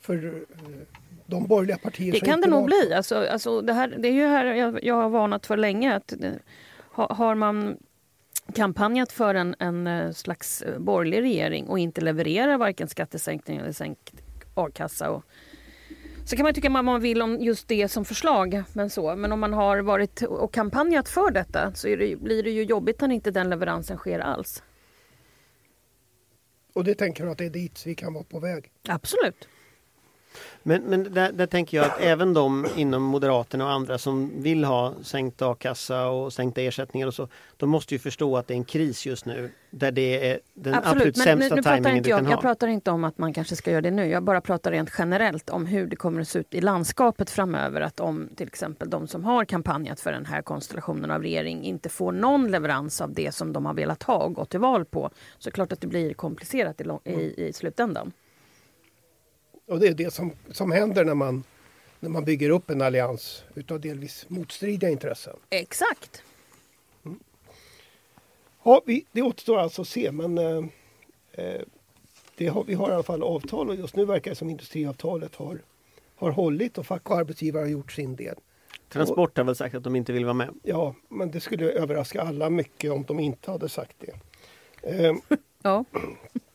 för 0.01 0.25
eh, 0.25 0.96
de 1.27 1.47
borgerliga 1.47 1.79
partierna? 1.79 2.13
Det 2.13 2.27
kan 2.27 2.41
det 2.41 2.49
nog 2.49 2.67
bli. 2.67 2.95
Alltså, 2.95 3.29
alltså 3.29 3.61
det, 3.61 3.73
här, 3.73 3.89
det 3.99 4.09
är 4.09 4.13
ju 4.13 4.27
här 4.27 4.45
jag, 4.45 4.85
jag 4.85 4.95
har 4.95 5.09
varnat 5.09 5.47
för 5.47 5.57
länge. 5.57 5.97
Att 5.97 6.13
det, 6.19 6.39
har 6.93 7.35
man 7.35 7.77
kampanjat 8.55 9.13
för 9.13 9.35
en, 9.35 9.55
en 9.59 9.87
eh, 9.87 10.13
slags 10.13 10.63
eh, 10.63 10.79
borgerlig 10.79 11.21
regering 11.21 11.67
och 11.69 11.79
inte 11.79 12.01
levererar 12.01 12.59
varken 12.59 12.89
skattesänkning 12.89 13.57
eller 13.57 13.73
sänkt 13.73 14.15
a-kassa 14.55 15.11
och 15.11 15.25
så 16.25 16.37
kan 16.37 16.45
man 16.45 16.55
tycka 16.55 16.71
vad 16.71 16.85
man 16.85 17.01
vill 17.01 17.23
om 17.23 17.41
just 17.41 17.69
det 17.69 17.89
som 17.89 18.05
förslag. 18.05 18.63
Men, 18.73 18.91
så. 18.91 19.17
men 19.17 19.33
om 19.33 19.41
man 19.41 19.53
har 19.53 19.79
varit 19.79 20.23
och 20.23 20.55
kampanjat 20.55 21.09
för 21.09 21.31
detta 21.31 21.75
så 21.75 21.89
det, 21.89 22.21
blir 22.21 22.43
det 22.43 22.51
ju 22.51 22.63
jobbigt 22.63 23.01
när 23.01 23.13
inte 23.13 23.31
den 23.31 23.51
leveransen 23.51 23.97
sker 23.97 24.19
alls. 24.19 24.63
Och 26.73 26.85
det 26.85 26.95
tänker 26.95 27.25
du 27.25 27.31
att 27.31 27.39
det 27.39 27.45
är 27.45 27.51
dit 27.51 27.83
vi 27.87 27.95
kan 27.95 28.15
vara 28.15 28.25
på 28.25 28.41
väg? 28.41 28.71
Absolut. 28.89 29.49
Men, 30.63 30.83
men 30.83 31.15
där, 31.15 31.33
där, 31.33 31.47
tänker 31.47 31.77
jag 31.77 31.87
att 31.87 32.01
även 32.01 32.35
de 32.35 32.67
inom 32.77 33.03
Moderaterna 33.03 33.65
och 33.65 33.71
andra 33.71 33.99
som 33.99 34.43
vill 34.43 34.65
ha 34.65 34.95
sänkt 35.03 35.43
a-kassa 35.43 36.09
och 36.09 36.33
sänkta 36.33 36.61
ersättningar 36.61 37.07
och 37.07 37.15
så. 37.15 37.29
De 37.57 37.71
måste 37.71 37.95
ju 37.95 37.99
förstå 37.99 38.37
att 38.37 38.47
det 38.47 38.55
är 38.55 38.57
en 38.57 38.65
kris 38.65 39.07
just 39.07 39.27
nu 39.27 39.51
där 39.71 39.93
det 39.93 40.31
är 40.31 40.41
den 40.55 40.75
absolut, 40.75 40.97
absolut 40.97 41.17
sämsta 41.17 41.55
nu, 41.55 41.57
nu 41.57 41.63
tajmingen 41.63 42.03
du 42.03 42.11
jag, 42.11 42.19
kan 42.19 42.25
jag 42.25 42.31
ha. 42.31 42.37
Jag 42.37 42.41
pratar 42.41 42.69
inte 42.69 42.91
om 42.91 43.05
att 43.05 43.19
man 43.19 43.33
kanske 43.33 43.57
ska 43.57 43.71
göra 43.71 43.81
det 43.81 43.91
nu. 43.91 44.07
Jag 44.07 44.23
bara 44.23 44.41
pratar 44.41 44.71
rent 44.71 44.91
generellt 44.99 45.51
om 45.51 45.67
hur 45.67 45.87
det 45.87 45.97
kommer 45.97 46.21
att 46.21 46.29
se 46.29 46.39
ut 46.39 46.55
i 46.55 46.61
landskapet 46.61 47.31
framöver. 47.31 47.81
Att 47.81 48.01
om 48.01 48.29
till 48.37 48.47
exempel 48.47 48.91
de 48.91 49.09
som 49.09 49.25
har 49.25 49.45
kampanjat 49.45 50.01
för 50.01 50.13
den 50.13 50.27
här 50.27 50.43
konstellationen 50.43 51.11
av 51.11 51.23
regering 51.23 51.65
inte 51.65 51.89
får 51.89 52.13
någon 52.13 52.51
leverans 52.51 53.01
av 53.01 53.13
det 53.13 53.35
som 53.35 53.53
de 53.53 53.67
har 53.67 53.75
velat 53.75 54.03
ha 54.03 54.17
och 54.17 54.35
gått 54.35 54.51
till 54.51 54.61
val 54.61 54.85
på. 54.85 55.11
Så 55.39 55.49
är 55.49 55.53
klart 55.53 55.73
att 55.73 55.81
det 55.81 55.87
blir 55.87 56.15
komplicerat 56.15 56.81
i, 56.81 57.11
i, 57.11 57.47
i 57.47 57.53
slutändan. 57.53 58.13
Och 59.67 59.81
det 59.81 59.89
är 59.89 59.95
det 59.95 60.15
som, 60.15 60.33
som 60.51 60.71
händer 60.73 61.05
när 61.05 61.15
man, 61.15 61.45
när 62.01 62.11
man 62.11 62.25
bygger 62.25 62.51
upp 62.51 62.71
en 62.71 62.83
allians 62.83 63.45
utav 63.55 63.81
delvis 63.81 64.27
motstridiga 64.29 64.91
intressen. 64.91 65.37
Exakt. 65.51 66.23
Mm. 67.05 67.19
Ja, 68.63 68.83
vi, 68.87 69.05
det 69.13 69.23
återstår 69.23 69.59
alltså 69.59 69.83
att 69.83 69.89
se 69.89 70.13
men 70.13 70.39
eh, 70.39 70.65
eh 71.33 71.63
det 72.39 72.47
har, 72.47 72.65
vi 72.65 72.75
har 72.75 72.91
i 72.91 72.93
alla 72.93 73.03
fall 73.03 73.23
avtal 73.23 73.69
och 73.69 73.77
just 73.77 73.97
nu 73.97 74.05
verkar 74.05 74.31
det 74.31 74.35
som 74.35 74.51
industriavtalet 74.51 75.35
har, 75.35 75.59
har 76.17 76.31
hållit 76.31 76.79
och 76.79 76.87
fack 76.87 77.11
och 77.11 77.17
arbetsgivare 77.17 77.63
har 77.63 77.69
gjort 77.69 77.93
sin 77.93 78.17
del. 78.17 78.35
Transport 78.89 79.37
har 79.37 79.45
väl 79.45 79.57
sagt 79.57 79.75
att 79.75 79.85
de 79.85 79.97
inte 79.97 80.13
vill 80.13 80.25
vara 80.25 80.35
med. 80.35 80.49
Ja, 80.63 80.95
men 81.09 81.31
det 81.31 81.41
skulle 81.41 81.71
överraska 81.71 82.23
alla 82.23 82.51
mycket 82.51 82.93
om 82.93 83.05
de 83.05 83.21
inte 83.21 83.51
hade 83.51 83.69
sagt 83.69 83.97
det. 83.99 84.15
Ehm, 84.91 85.21
Ja. 85.63 85.85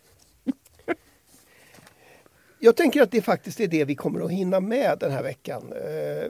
Jag 2.64 2.76
tänker 2.76 3.02
att 3.02 3.12
det 3.12 3.22
faktiskt 3.22 3.60
är 3.60 3.68
det 3.68 3.86
vi 3.86 3.96
kommer 3.96 4.22
att 4.26 4.32
hinna 4.32 4.60
med 4.60 4.98
den 5.00 5.12
här 5.12 5.24
veckan. 5.24 5.74
Eh, 5.74 6.30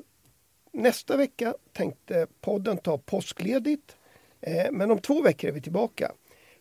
Nästa 0.73 1.17
vecka 1.17 1.55
tänkte 1.73 2.27
podden 2.41 2.77
ta 2.77 2.97
påskledigt. 2.97 3.95
Eh, 4.41 4.71
Men 4.71 4.91
om 4.91 4.99
två 4.99 5.21
veckor 5.21 5.49
är 5.49 5.53
vi 5.53 5.61
tillbaka. 5.61 6.11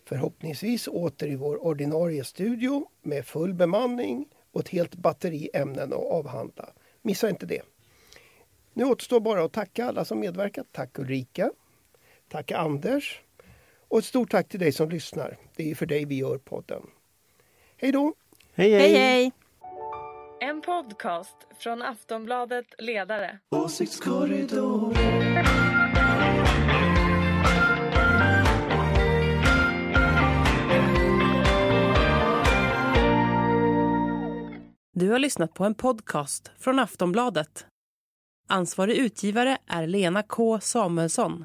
Förhoppningsvis 0.04 0.88
åter 0.88 1.28
i 1.28 1.36
vår 1.36 1.64
ordinarie 1.64 2.24
studio 2.24 2.86
med 3.02 3.26
full 3.26 3.54
bemanning 3.54 4.28
och 4.52 4.60
ett 4.60 4.68
helt 4.68 4.94
batteri 4.94 5.50
ämnen 5.54 5.92
att 5.92 5.98
avhandla. 5.98 6.68
Missa 7.02 7.28
inte 7.28 7.46
det. 7.46 7.62
Nu 8.72 8.84
återstår 8.84 9.20
bara 9.20 9.44
att 9.44 9.52
tacka 9.52 9.86
alla 9.86 10.04
som 10.04 10.20
medverkat. 10.20 10.66
Tack 10.72 10.98
Ulrika. 10.98 11.50
Tack 12.28 12.52
Anders. 12.52 13.22
Och 13.88 13.98
ett 13.98 14.04
stort 14.04 14.30
tack 14.30 14.48
till 14.48 14.60
dig 14.60 14.72
som 14.72 14.90
lyssnar. 14.90 15.36
Det 15.56 15.70
är 15.70 15.74
för 15.74 15.86
dig 15.86 16.04
vi 16.04 16.14
gör 16.16 16.38
podden. 16.38 16.82
Hej 17.76 17.92
då! 17.92 18.14
Hej 18.54 18.70
Hej 18.70 18.94
hej! 18.94 19.32
En 20.42 20.62
podcast 20.62 21.36
från 21.58 21.82
Aftonbladet 21.82 22.66
Ledare. 22.78 23.38
Du 34.92 35.10
har 35.10 35.18
lyssnat 35.18 35.54
på 35.54 35.64
en 35.64 35.74
podcast 35.74 36.50
från 36.58 36.78
Aftonbladet. 36.78 37.66
Ansvarig 38.48 38.96
utgivare 38.96 39.58
är 39.66 39.86
Lena 39.86 40.22
K 40.22 40.60
Samuelsson. 40.60 41.44